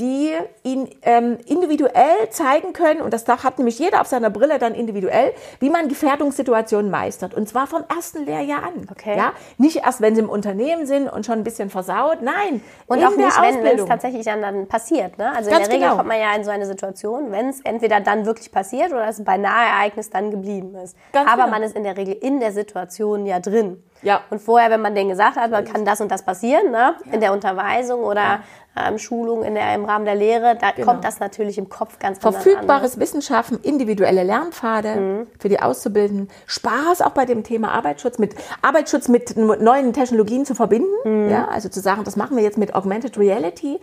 die 0.00 0.32
ihn 0.64 0.90
ähm, 1.02 1.38
individuell 1.46 2.28
zeigen 2.30 2.72
können, 2.72 3.00
und 3.00 3.12
das 3.12 3.26
hat 3.28 3.58
nämlich 3.58 3.78
jeder 3.78 4.00
auf 4.00 4.08
seiner 4.08 4.28
Brille 4.28 4.58
dann 4.58 4.74
individuell, 4.74 5.32
wie 5.60 5.70
man 5.70 5.88
Gefährdungssituationen 5.88 6.90
meistert. 6.90 7.32
Und 7.32 7.48
zwar 7.48 7.68
vom 7.68 7.84
ersten 7.94 8.24
Lehrjahr 8.24 8.64
an. 8.64 8.88
Okay. 8.90 9.16
Ja? 9.16 9.32
Nicht 9.56 9.76
erst, 9.84 10.00
wenn 10.00 10.16
sie 10.16 10.22
im 10.22 10.28
Unternehmen 10.28 10.86
sind 10.86 11.08
und 11.08 11.24
schon 11.24 11.38
ein 11.38 11.44
bisschen 11.44 11.70
versaut, 11.70 12.22
nein. 12.22 12.60
Und 12.86 13.04
auch 13.04 13.16
nicht, 13.16 13.40
wenn 13.40 13.78
es 13.78 13.84
tatsächlich 13.84 14.24
dann, 14.24 14.42
dann 14.42 14.66
passiert. 14.66 15.16
Ne? 15.16 15.30
Also 15.34 15.50
Ganz 15.50 15.66
in 15.66 15.70
der 15.70 15.76
Regel 15.76 15.80
genau. 15.80 15.96
kommt 15.96 16.08
man 16.08 16.18
ja 16.18 16.34
in 16.34 16.42
so 16.42 16.50
eine 16.50 16.66
Situation, 16.66 17.30
wenn 17.30 17.48
es 17.48 17.60
entweder 17.60 18.00
dann 18.00 18.26
wirklich 18.26 18.50
passiert 18.50 18.90
oder 18.90 19.06
es 19.06 19.22
bei 19.22 19.36
Nahereignis 19.36 20.10
dann 20.10 20.32
geblieben 20.32 20.74
ist. 20.74 20.96
Ganz 21.12 21.30
Aber 21.30 21.44
genau. 21.44 21.54
man 21.54 21.62
ist 21.62 21.76
in 21.76 21.84
der 21.84 21.96
Regel 21.96 22.14
in 22.14 22.40
der 22.40 22.50
Situation 22.50 23.26
ja 23.26 23.38
drin. 23.38 23.82
Ja. 24.04 24.20
Und 24.30 24.40
vorher, 24.40 24.70
wenn 24.70 24.80
man 24.80 24.94
denen 24.94 25.10
gesagt 25.10 25.36
hat, 25.36 25.50
man 25.50 25.64
kann 25.64 25.84
das 25.84 26.00
und 26.00 26.10
das 26.10 26.24
passieren, 26.24 26.70
ne? 26.70 26.94
Ja. 27.04 27.12
in 27.12 27.20
der 27.20 27.32
Unterweisung 27.32 28.04
oder 28.04 28.22
ja 28.22 28.40
ähm, 28.76 28.98
Schulung 28.98 29.44
in 29.44 29.54
der, 29.54 29.74
im 29.74 29.84
Rahmen 29.84 30.04
der 30.04 30.14
Lehre, 30.14 30.56
da 30.60 30.72
genau. 30.72 30.86
kommt 30.86 31.04
das 31.04 31.20
natürlich 31.20 31.58
im 31.58 31.68
Kopf 31.68 31.98
ganz 31.98 32.18
Verfügbares 32.18 32.98
Wissen 32.98 33.22
schaffen, 33.22 33.58
individuelle 33.62 34.24
Lernpfade 34.24 34.96
mhm. 34.96 35.26
für 35.38 35.48
die 35.48 35.60
Auszubildenden, 35.60 36.28
Spaß 36.46 37.02
auch 37.02 37.10
bei 37.10 37.24
dem 37.24 37.44
Thema 37.44 37.72
Arbeitsschutz, 37.72 38.18
mit 38.18 38.34
Arbeitsschutz 38.62 39.08
mit 39.08 39.36
neuen 39.36 39.92
Technologien 39.92 40.44
zu 40.44 40.54
verbinden, 40.54 40.88
mhm. 41.04 41.30
ja, 41.30 41.46
also 41.48 41.68
zu 41.68 41.80
sagen, 41.80 42.04
das 42.04 42.16
machen 42.16 42.36
wir 42.36 42.42
jetzt 42.42 42.58
mit 42.58 42.74
Augmented 42.74 43.16
Reality. 43.18 43.78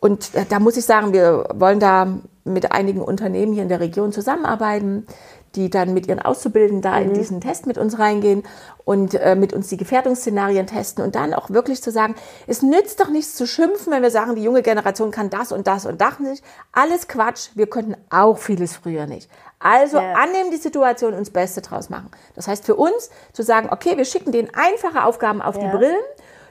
Und 0.00 0.34
äh, 0.34 0.44
da 0.48 0.58
muss 0.58 0.76
ich 0.76 0.84
sagen, 0.84 1.12
wir 1.12 1.48
wollen 1.54 1.78
da 1.78 2.08
mit 2.44 2.72
einigen 2.72 3.02
Unternehmen 3.02 3.52
hier 3.52 3.62
in 3.62 3.68
der 3.68 3.80
Region 3.80 4.12
zusammenarbeiten, 4.12 5.06
die 5.54 5.70
dann 5.70 5.94
mit 5.94 6.06
ihren 6.06 6.20
Auszubildenden 6.20 6.82
da 6.82 6.98
mhm. 6.98 7.08
in 7.08 7.14
diesen 7.14 7.40
Test 7.40 7.66
mit 7.66 7.78
uns 7.78 7.98
reingehen 7.98 8.42
und 8.84 9.14
äh, 9.14 9.34
mit 9.34 9.52
uns 9.52 9.68
die 9.68 9.76
Gefährdungsszenarien 9.76 10.66
testen 10.66 11.04
und 11.04 11.14
dann 11.14 11.34
auch 11.34 11.50
wirklich 11.50 11.82
zu 11.82 11.90
sagen, 11.90 12.14
es 12.46 12.62
nützt 12.62 13.00
doch 13.00 13.08
nichts 13.08 13.34
zu 13.34 13.46
schimpfen, 13.46 13.92
wenn 13.92 14.02
wir 14.02 14.10
sagen, 14.10 14.34
die 14.34 14.42
junge 14.42 14.62
Generation 14.62 15.10
kann 15.10 15.30
das 15.30 15.52
und 15.52 15.66
das 15.66 15.86
und 15.86 16.00
das 16.00 16.18
nicht. 16.18 16.44
Alles 16.72 17.08
Quatsch, 17.08 17.50
wir 17.54 17.66
könnten 17.66 17.96
auch 18.10 18.38
vieles 18.38 18.76
früher 18.76 19.06
nicht. 19.06 19.30
Also 19.58 19.98
ja. 19.98 20.14
annehmen 20.14 20.50
die 20.50 20.56
Situation 20.56 21.12
und 21.12 21.20
das 21.20 21.30
Beste 21.30 21.60
draus 21.60 21.88
machen. 21.88 22.10
Das 22.34 22.48
heißt 22.48 22.64
für 22.64 22.74
uns 22.74 23.10
zu 23.32 23.42
sagen, 23.42 23.68
okay, 23.70 23.96
wir 23.96 24.04
schicken 24.04 24.32
denen 24.32 24.50
einfache 24.54 25.04
Aufgaben 25.04 25.40
auf 25.40 25.56
ja. 25.56 25.62
die 25.62 25.76
Brillen, 25.76 26.02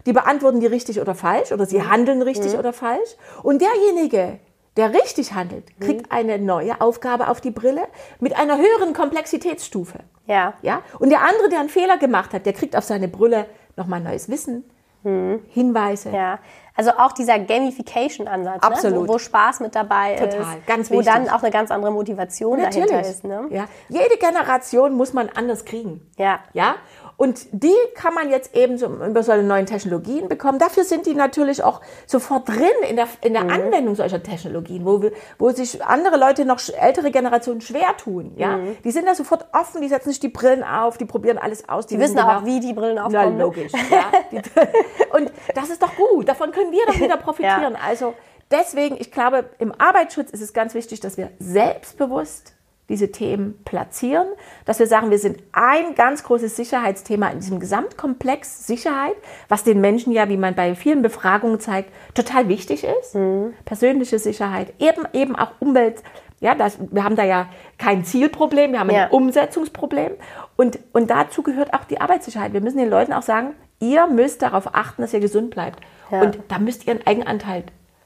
die 0.06 0.14
beantworten 0.14 0.60
die 0.60 0.68
richtig 0.68 1.02
oder 1.02 1.14
falsch 1.14 1.52
oder 1.52 1.66
sie 1.66 1.80
mhm. 1.80 1.92
handeln 1.92 2.22
richtig 2.22 2.54
mhm. 2.54 2.60
oder 2.60 2.74
falsch. 2.74 3.18
Und 3.44 3.62
derjenige, 3.62 4.40
der 4.78 4.94
richtig 4.94 5.34
handelt, 5.34 5.80
kriegt 5.80 6.08
mhm. 6.08 6.16
eine 6.16 6.40
neue 6.40 6.80
Aufgabe 6.80 7.28
auf 7.28 7.42
die 7.42 7.52
Brille 7.52 7.84
mit 8.20 8.38
einer 8.38 8.58
höheren 8.58 8.94
Komplexitätsstufe. 8.94 10.00
Ja. 10.28 10.54
ja. 10.62 10.82
Und 11.00 11.10
der 11.10 11.22
andere, 11.22 11.50
der 11.50 11.60
einen 11.60 11.70
Fehler 11.70 11.98
gemacht 11.98 12.34
hat, 12.34 12.46
der 12.46 12.54
kriegt 12.54 12.76
auf 12.76 12.86
seine 12.86 13.08
Brille 13.08 13.48
nochmal 13.76 14.00
neues 14.00 14.30
Wissen, 14.30 14.64
mhm. 15.04 15.42
Hinweise. 15.50 16.10
Ja. 16.12 16.40
Also 16.76 16.92
auch 16.92 17.12
dieser 17.12 17.38
Gamification-Ansatz, 17.38 18.64
Absolut. 18.64 19.02
Ne? 19.02 19.08
wo, 19.08 19.14
wo, 19.14 19.18
Spaß 19.18 19.60
mit 19.60 19.76
dabei 19.76 20.16
Total. 20.16 20.40
ist, 20.40 20.68
ganz 20.68 20.90
wo 20.90 21.02
dann 21.02 21.30
auch 21.30 21.44
eine 21.44 21.52
ganz 21.52 21.70
andere 21.70 21.92
Motivation 21.92 22.60
Natürlich. 22.60 22.90
dahinter 22.90 23.10
ist. 23.10 23.24
Ne? 23.26 23.48
Ja. 23.50 23.66
Jede 23.90 24.18
Generation 24.18 24.94
muss 24.94 25.12
man 25.14 25.30
anders 25.30 25.66
kriegen. 25.66 26.10
Ja. 26.18 26.40
Ja. 26.54 26.76
Und 27.22 27.46
die 27.52 27.76
kann 27.94 28.16
man 28.16 28.32
jetzt 28.32 28.56
eben 28.56 28.80
so 28.80 28.88
über 28.88 29.22
solche 29.22 29.44
neuen 29.44 29.68
Technologien 29.68 30.28
bekommen. 30.28 30.58
Dafür 30.58 30.84
sind 30.84 31.06
die 31.06 31.14
natürlich 31.14 31.64
auch 31.64 31.80
sofort 32.08 32.50
drin 32.50 32.66
in 32.90 32.96
der, 32.96 33.08
in 33.24 33.34
der 33.34 33.44
mhm. 33.44 33.52
Anwendung 33.52 33.94
solcher 33.94 34.24
Technologien, 34.24 34.86
wo, 34.86 35.04
wir, 35.04 35.12
wo 35.38 35.52
sich 35.52 35.86
andere 35.86 36.18
Leute 36.18 36.46
noch 36.46 36.60
ältere 36.70 37.12
Generationen 37.12 37.62
schwer 37.62 37.96
tun. 37.96 38.34
Ja? 38.38 38.58
Mhm. 38.58 38.76
Die 38.84 38.90
sind 38.90 39.06
da 39.06 39.14
sofort 39.14 39.46
offen, 39.54 39.84
die 39.84 39.88
setzen 39.88 40.10
sich 40.10 40.20
die 40.20 40.30
Brillen 40.30 40.64
auf, 40.64 40.98
die 40.98 41.06
probieren 41.06 41.38
alles 41.38 41.70
aus. 41.70 41.86
Die, 41.86 41.98
die 41.98 42.02
wissen 42.02 42.18
auch, 42.18 42.44
wie 42.44 42.60
die 42.60 42.74
Brillen 42.74 42.98
aufkommen. 42.98 43.38
Na, 43.38 43.44
logisch. 43.44 43.72
ja. 43.92 44.42
Und 45.16 45.32
das 45.54 45.70
ist 45.70 45.84
doch 45.84 45.96
gut. 45.96 46.28
Davon 46.28 46.52
können 46.52 46.72
wir 46.72 46.88
doch 46.88 47.00
wieder 47.00 47.18
profitieren. 47.24 47.74
Ja. 47.74 47.88
Also 47.88 48.16
deswegen, 48.50 48.98
ich 49.00 49.12
glaube, 49.12 49.46
im 49.60 49.80
Arbeitsschutz 49.80 50.32
ist 50.32 50.42
es 50.42 50.54
ganz 50.54 50.74
wichtig, 50.74 51.02
dass 51.02 51.18
wir 51.18 51.30
selbstbewusst 51.38 52.56
diese 52.92 53.12
Themen 53.12 53.58
platzieren, 53.66 54.28
dass 54.66 54.80
wir 54.80 54.86
sagen, 54.86 55.10
wir 55.10 55.18
sind 55.18 55.40
ein 55.52 55.96
ganz 55.96 56.24
großes 56.24 56.56
Sicherheitsthema 56.56 57.30
in 57.30 57.40
diesem 57.40 57.60
Gesamtkomplex 57.60 58.68
Sicherheit, 58.68 59.16
was 59.50 59.64
den 59.64 59.82
Menschen 59.82 60.14
ja, 60.14 60.30
wie 60.30 60.38
man 60.38 60.54
bei 60.54 60.76
vielen 60.76 61.02
Befragungen 61.02 61.60
zeigt, 61.60 61.92
total 62.14 62.48
wichtig 62.48 62.84
ist. 62.84 63.16
Mhm. 63.16 63.54
Persönliche 63.66 64.20
Sicherheit, 64.20 64.74
eben, 64.80 65.08
eben 65.14 65.36
auch 65.36 65.52
Umwelt. 65.60 66.04
Ja, 66.42 66.56
das, 66.56 66.78
wir 66.92 67.04
haben 67.04 67.16
da 67.16 67.24
ja 67.24 67.48
kein 67.78 68.04
Zielproblem, 68.04 68.74
wir 68.74 68.80
haben 68.80 68.90
ja. 68.90 69.06
ein 69.06 69.12
Umsetzungsproblem. 69.12 70.14
Und, 70.56 70.80
und 70.92 71.10
dazu 71.10 71.44
gehört 71.44 71.74
auch 71.74 71.86
die 71.86 72.02
Arbeitssicherheit. 72.02 72.54
Wir 72.54 72.62
müssen 72.62 72.78
den 72.78 72.90
Leuten 72.90 73.14
auch 73.14 73.22
sagen, 73.22 73.56
ihr 73.80 74.08
müsst 74.08 74.42
darauf 74.42 74.76
achten, 74.76 75.02
dass 75.02 75.14
ihr 75.14 75.20
gesund 75.20 75.52
bleibt. 75.52 75.80
Ja. 76.12 76.22
Und 76.22 76.40
da 76.48 76.60
müsst 76.60 76.86
ihr 76.86 76.94
einen 76.94 77.08
Eigenanteil 77.08 77.64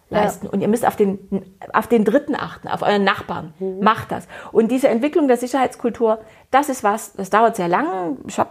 leisten. 0.09 0.45
Ja. 0.45 0.51
Und 0.51 0.61
ihr 0.61 0.67
müsst 0.67 0.85
auf 0.85 0.95
den, 0.95 1.19
auf 1.73 1.87
den 1.87 2.05
Dritten 2.05 2.35
achten, 2.35 2.67
auf 2.67 2.81
euren 2.81 3.03
Nachbarn. 3.03 3.53
Mhm. 3.59 3.79
Macht 3.79 4.11
das. 4.11 4.27
Und 4.51 4.69
diese 4.69 4.87
Entwicklung 4.87 5.27
der 5.27 5.37
Sicherheitskultur, 5.37 6.19
das 6.51 6.69
ist 6.69 6.83
was, 6.83 7.13
das 7.13 7.29
dauert 7.29 7.55
sehr 7.55 7.67
lange. 7.67 8.17
Ich 8.27 8.39
habe, 8.39 8.49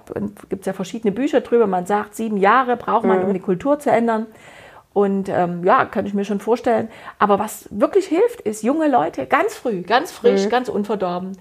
gibt 0.49 0.67
ja 0.67 0.73
verschiedene 0.73 1.12
Bücher 1.12 1.40
drüber. 1.40 1.67
Man 1.67 1.87
sagt, 1.87 2.14
sieben 2.14 2.37
Jahre 2.37 2.77
braucht 2.77 3.05
man, 3.05 3.21
mhm. 3.21 3.27
um 3.27 3.35
die 3.35 3.40
Kultur 3.40 3.79
zu 3.79 3.90
ändern. 3.90 4.27
Und 4.93 5.29
ähm, 5.29 5.64
ja, 5.64 5.85
kann 5.87 6.07
ich 6.07 6.14
mir 6.14 6.25
schon 6.25 6.40
vorstellen. 6.40 6.88
Aber 7.19 7.38
was 7.38 7.69
wirklich 7.71 8.07
hilft, 8.07 8.40
ist 8.43 8.62
junge 8.62 8.88
Leute 8.88 9.27
ganz 9.27 9.55
früh, 9.55 9.83
ganz 9.83 10.12
frisch, 10.12 10.45
mhm. 10.45 10.51
ganz 10.51 10.69
unverdorben 10.69 11.37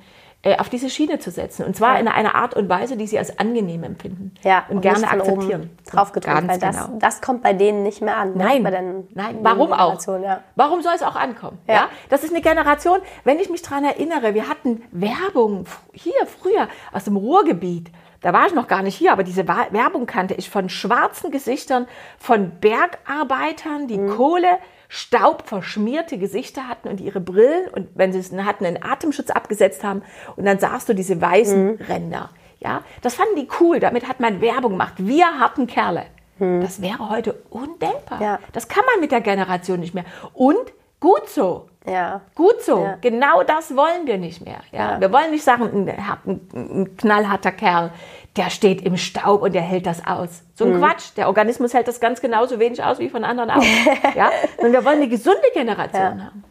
auf 0.59 0.69
diese 0.69 0.89
Schiene 0.89 1.19
zu 1.19 1.31
setzen. 1.31 1.65
Und 1.65 1.75
zwar 1.75 1.93
ja. 1.93 1.99
in 2.01 2.07
einer 2.07 2.35
Art 2.35 2.53
und 2.53 2.67
Weise, 2.67 2.97
die 2.97 3.07
sie 3.07 3.17
als 3.17 3.39
angenehm 3.39 3.83
empfinden 3.83 4.33
ja, 4.43 4.65
und, 4.67 4.77
und 4.77 4.81
gerne 4.81 5.09
akzeptieren. 5.09 5.69
Drauf 5.89 6.11
gedrückt, 6.11 6.47
weil 6.47 6.59
das, 6.59 6.85
genau. 6.85 6.99
das 6.99 7.21
kommt 7.21 7.43
bei 7.43 7.53
denen 7.53 7.83
nicht 7.83 8.01
mehr 8.01 8.17
an. 8.17 8.33
Ne? 8.33 8.43
Nein, 8.43 8.63
den, 8.63 9.07
nein. 9.13 9.37
Warum 9.41 9.71
auch? 9.71 10.05
Ja. 10.21 10.41
Warum 10.55 10.81
soll 10.81 10.93
es 10.95 11.03
auch 11.03 11.15
ankommen? 11.15 11.59
Ja. 11.67 11.73
ja. 11.73 11.89
Das 12.09 12.23
ist 12.23 12.31
eine 12.31 12.41
Generation, 12.41 12.99
wenn 13.23 13.39
ich 13.39 13.49
mich 13.49 13.61
daran 13.61 13.85
erinnere, 13.85 14.33
wir 14.33 14.49
hatten 14.49 14.83
Werbung 14.91 15.65
hier 15.93 16.13
früher 16.25 16.67
aus 16.91 17.05
dem 17.05 17.15
Ruhrgebiet 17.15 17.91
da 18.23 18.31
war 18.31 18.47
ich 18.47 18.53
noch 18.53 18.69
gar 18.69 18.83
nicht 18.83 18.95
hier, 18.95 19.11
aber 19.11 19.23
diese 19.23 19.45
Werbung 19.47 20.05
kannte 20.05 20.33
ich 20.33 20.49
von 20.49 20.69
schwarzen 20.69 21.29
Gesichtern, 21.29 21.87
von 22.17 22.53
Bergarbeitern, 22.61 23.87
die 23.87 23.97
mhm. 23.97 24.15
Kohle, 24.15 24.59
Staub 24.95 25.47
verschmierte 25.47 26.19
Gesichter 26.19 26.67
hatten 26.67 26.87
und 26.87 27.01
ihre 27.01 27.19
Brillen 27.19 27.67
und 27.69 27.89
wenn 27.95 28.13
sie 28.13 28.19
es 28.19 28.31
hatten, 28.31 28.63
einen 28.63 28.83
Atemschutz 28.83 29.31
abgesetzt 29.31 29.83
haben 29.83 30.03
und 30.35 30.45
dann 30.45 30.59
sahst 30.59 30.87
du 30.87 30.93
diese 30.93 31.19
weißen 31.19 31.65
mhm. 31.65 31.79
Ränder. 31.89 32.29
Ja, 32.59 32.83
das 33.01 33.15
fanden 33.15 33.35
die 33.35 33.47
cool. 33.59 33.79
Damit 33.79 34.07
hat 34.07 34.19
man 34.19 34.39
Werbung 34.39 34.73
gemacht. 34.73 34.93
Wir 34.97 35.25
harten 35.39 35.65
Kerle. 35.65 36.05
Mhm. 36.37 36.61
Das 36.61 36.79
wäre 36.79 37.09
heute 37.09 37.33
undenkbar. 37.49 38.21
Ja. 38.21 38.39
Das 38.51 38.67
kann 38.67 38.83
man 38.85 39.01
mit 39.01 39.11
der 39.11 39.21
Generation 39.21 39.79
nicht 39.79 39.95
mehr. 39.95 40.05
Und 40.31 40.71
gut 40.99 41.27
so. 41.27 41.69
Ja. 41.87 42.21
Gut 42.35 42.61
so. 42.61 42.83
Ja. 42.83 42.97
Genau 43.01 43.41
das 43.41 43.75
wollen 43.75 44.05
wir 44.05 44.19
nicht 44.19 44.45
mehr. 44.45 44.59
Ja. 44.71 44.91
ja. 44.91 45.01
Wir 45.01 45.11
wollen 45.11 45.31
nicht 45.31 45.43
sagen, 45.43 45.63
ein, 45.63 45.89
ein, 45.89 46.39
ein, 46.53 46.97
knallharter 46.97 47.51
Kerl, 47.51 47.89
der 48.35 48.49
steht 48.49 48.81
im 48.81 48.97
Staub 48.97 49.41
und 49.43 49.53
der 49.53 49.61
hält 49.61 49.85
das 49.85 50.05
aus. 50.05 50.41
So 50.55 50.65
ein 50.65 50.73
mhm. 50.73 50.79
Quatsch. 50.79 51.11
Der 51.17 51.27
Organismus 51.27 51.73
hält 51.73 51.87
das 51.87 51.99
ganz 51.99 52.19
genauso 52.19 52.59
wenig 52.59 52.83
aus 52.83 52.99
wie 52.99 53.09
von 53.09 53.23
anderen 53.23 53.51
auch. 53.51 53.63
ja. 54.15 54.31
Und 54.57 54.71
wir 54.71 54.83
wollen 54.83 54.97
eine 54.97 55.09
gesunde 55.09 55.39
Generation 55.53 56.19
ja. 56.19 56.25
haben. 56.25 56.43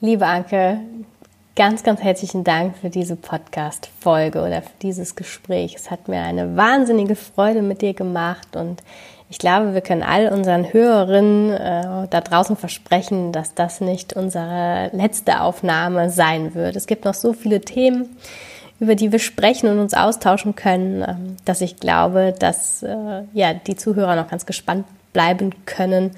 Liebe 0.00 0.26
Anke, 0.26 0.80
ganz, 1.56 1.82
ganz 1.82 2.02
herzlichen 2.02 2.44
Dank 2.44 2.76
für 2.76 2.90
diese 2.90 3.16
Podcast-Folge 3.16 4.40
oder 4.40 4.62
für 4.62 4.76
dieses 4.82 5.14
Gespräch. 5.16 5.74
Es 5.76 5.90
hat 5.90 6.08
mir 6.08 6.20
eine 6.20 6.56
wahnsinnige 6.56 7.14
Freude 7.14 7.62
mit 7.62 7.82
dir 7.82 7.94
gemacht 7.94 8.56
und 8.56 8.82
ich 9.30 9.38
glaube, 9.38 9.72
wir 9.72 9.80
können 9.80 10.02
all 10.02 10.28
unseren 10.28 10.70
Hörerinnen 10.74 11.52
äh, 11.52 12.08
da 12.10 12.20
draußen 12.20 12.54
versprechen, 12.56 13.32
dass 13.32 13.54
das 13.54 13.80
nicht 13.80 14.12
unsere 14.12 14.90
letzte 14.92 15.40
Aufnahme 15.40 16.10
sein 16.10 16.54
wird. 16.54 16.76
Es 16.76 16.86
gibt 16.86 17.06
noch 17.06 17.14
so 17.14 17.32
viele 17.32 17.62
Themen, 17.62 18.14
über 18.82 18.96
die 18.96 19.12
wir 19.12 19.20
sprechen 19.20 19.70
und 19.70 19.78
uns 19.78 19.94
austauschen 19.94 20.56
können, 20.56 21.02
äh, 21.02 21.14
dass 21.44 21.60
ich 21.60 21.78
glaube, 21.78 22.34
dass 22.36 22.82
äh, 22.82 23.22
ja 23.32 23.54
die 23.54 23.76
Zuhörer 23.76 24.16
noch 24.16 24.28
ganz 24.28 24.44
gespannt 24.44 24.86
bleiben 25.12 25.54
können, 25.66 26.10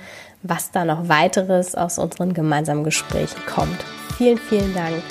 was 0.42 0.70
da 0.70 0.87
noch 0.87 1.11
weiteres 1.11 1.74
aus 1.74 1.98
unseren 1.98 2.33
gemeinsamen 2.33 2.83
Gesprächen 2.83 3.38
kommt. 3.44 3.85
Vielen, 4.16 4.38
vielen 4.38 4.72
Dank. 4.72 5.03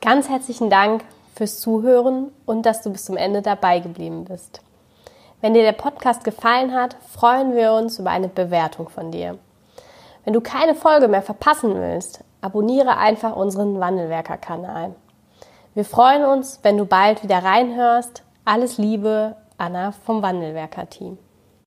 Ganz 0.00 0.28
herzlichen 0.28 0.70
Dank 0.70 1.02
fürs 1.34 1.58
Zuhören 1.58 2.28
und 2.44 2.64
dass 2.66 2.82
du 2.82 2.92
bis 2.92 3.04
zum 3.04 3.16
Ende 3.16 3.42
dabei 3.42 3.80
geblieben 3.80 4.24
bist. 4.26 4.60
Wenn 5.46 5.54
dir 5.54 5.62
der 5.62 5.70
Podcast 5.70 6.24
gefallen 6.24 6.74
hat, 6.74 6.96
freuen 7.08 7.54
wir 7.54 7.72
uns 7.72 8.00
über 8.00 8.10
eine 8.10 8.26
Bewertung 8.26 8.88
von 8.88 9.12
dir. 9.12 9.38
Wenn 10.24 10.32
du 10.32 10.40
keine 10.40 10.74
Folge 10.74 11.06
mehr 11.06 11.22
verpassen 11.22 11.76
willst, 11.76 12.24
abonniere 12.40 12.96
einfach 12.96 13.36
unseren 13.36 13.78
Wandelwerker-Kanal. 13.78 14.96
Wir 15.72 15.84
freuen 15.84 16.24
uns, 16.24 16.58
wenn 16.64 16.76
du 16.76 16.84
bald 16.84 17.22
wieder 17.22 17.44
reinhörst. 17.44 18.24
Alles 18.44 18.76
Liebe, 18.76 19.36
Anna 19.56 19.92
vom 19.92 20.20
Wandelwerker-Team. 20.20 21.16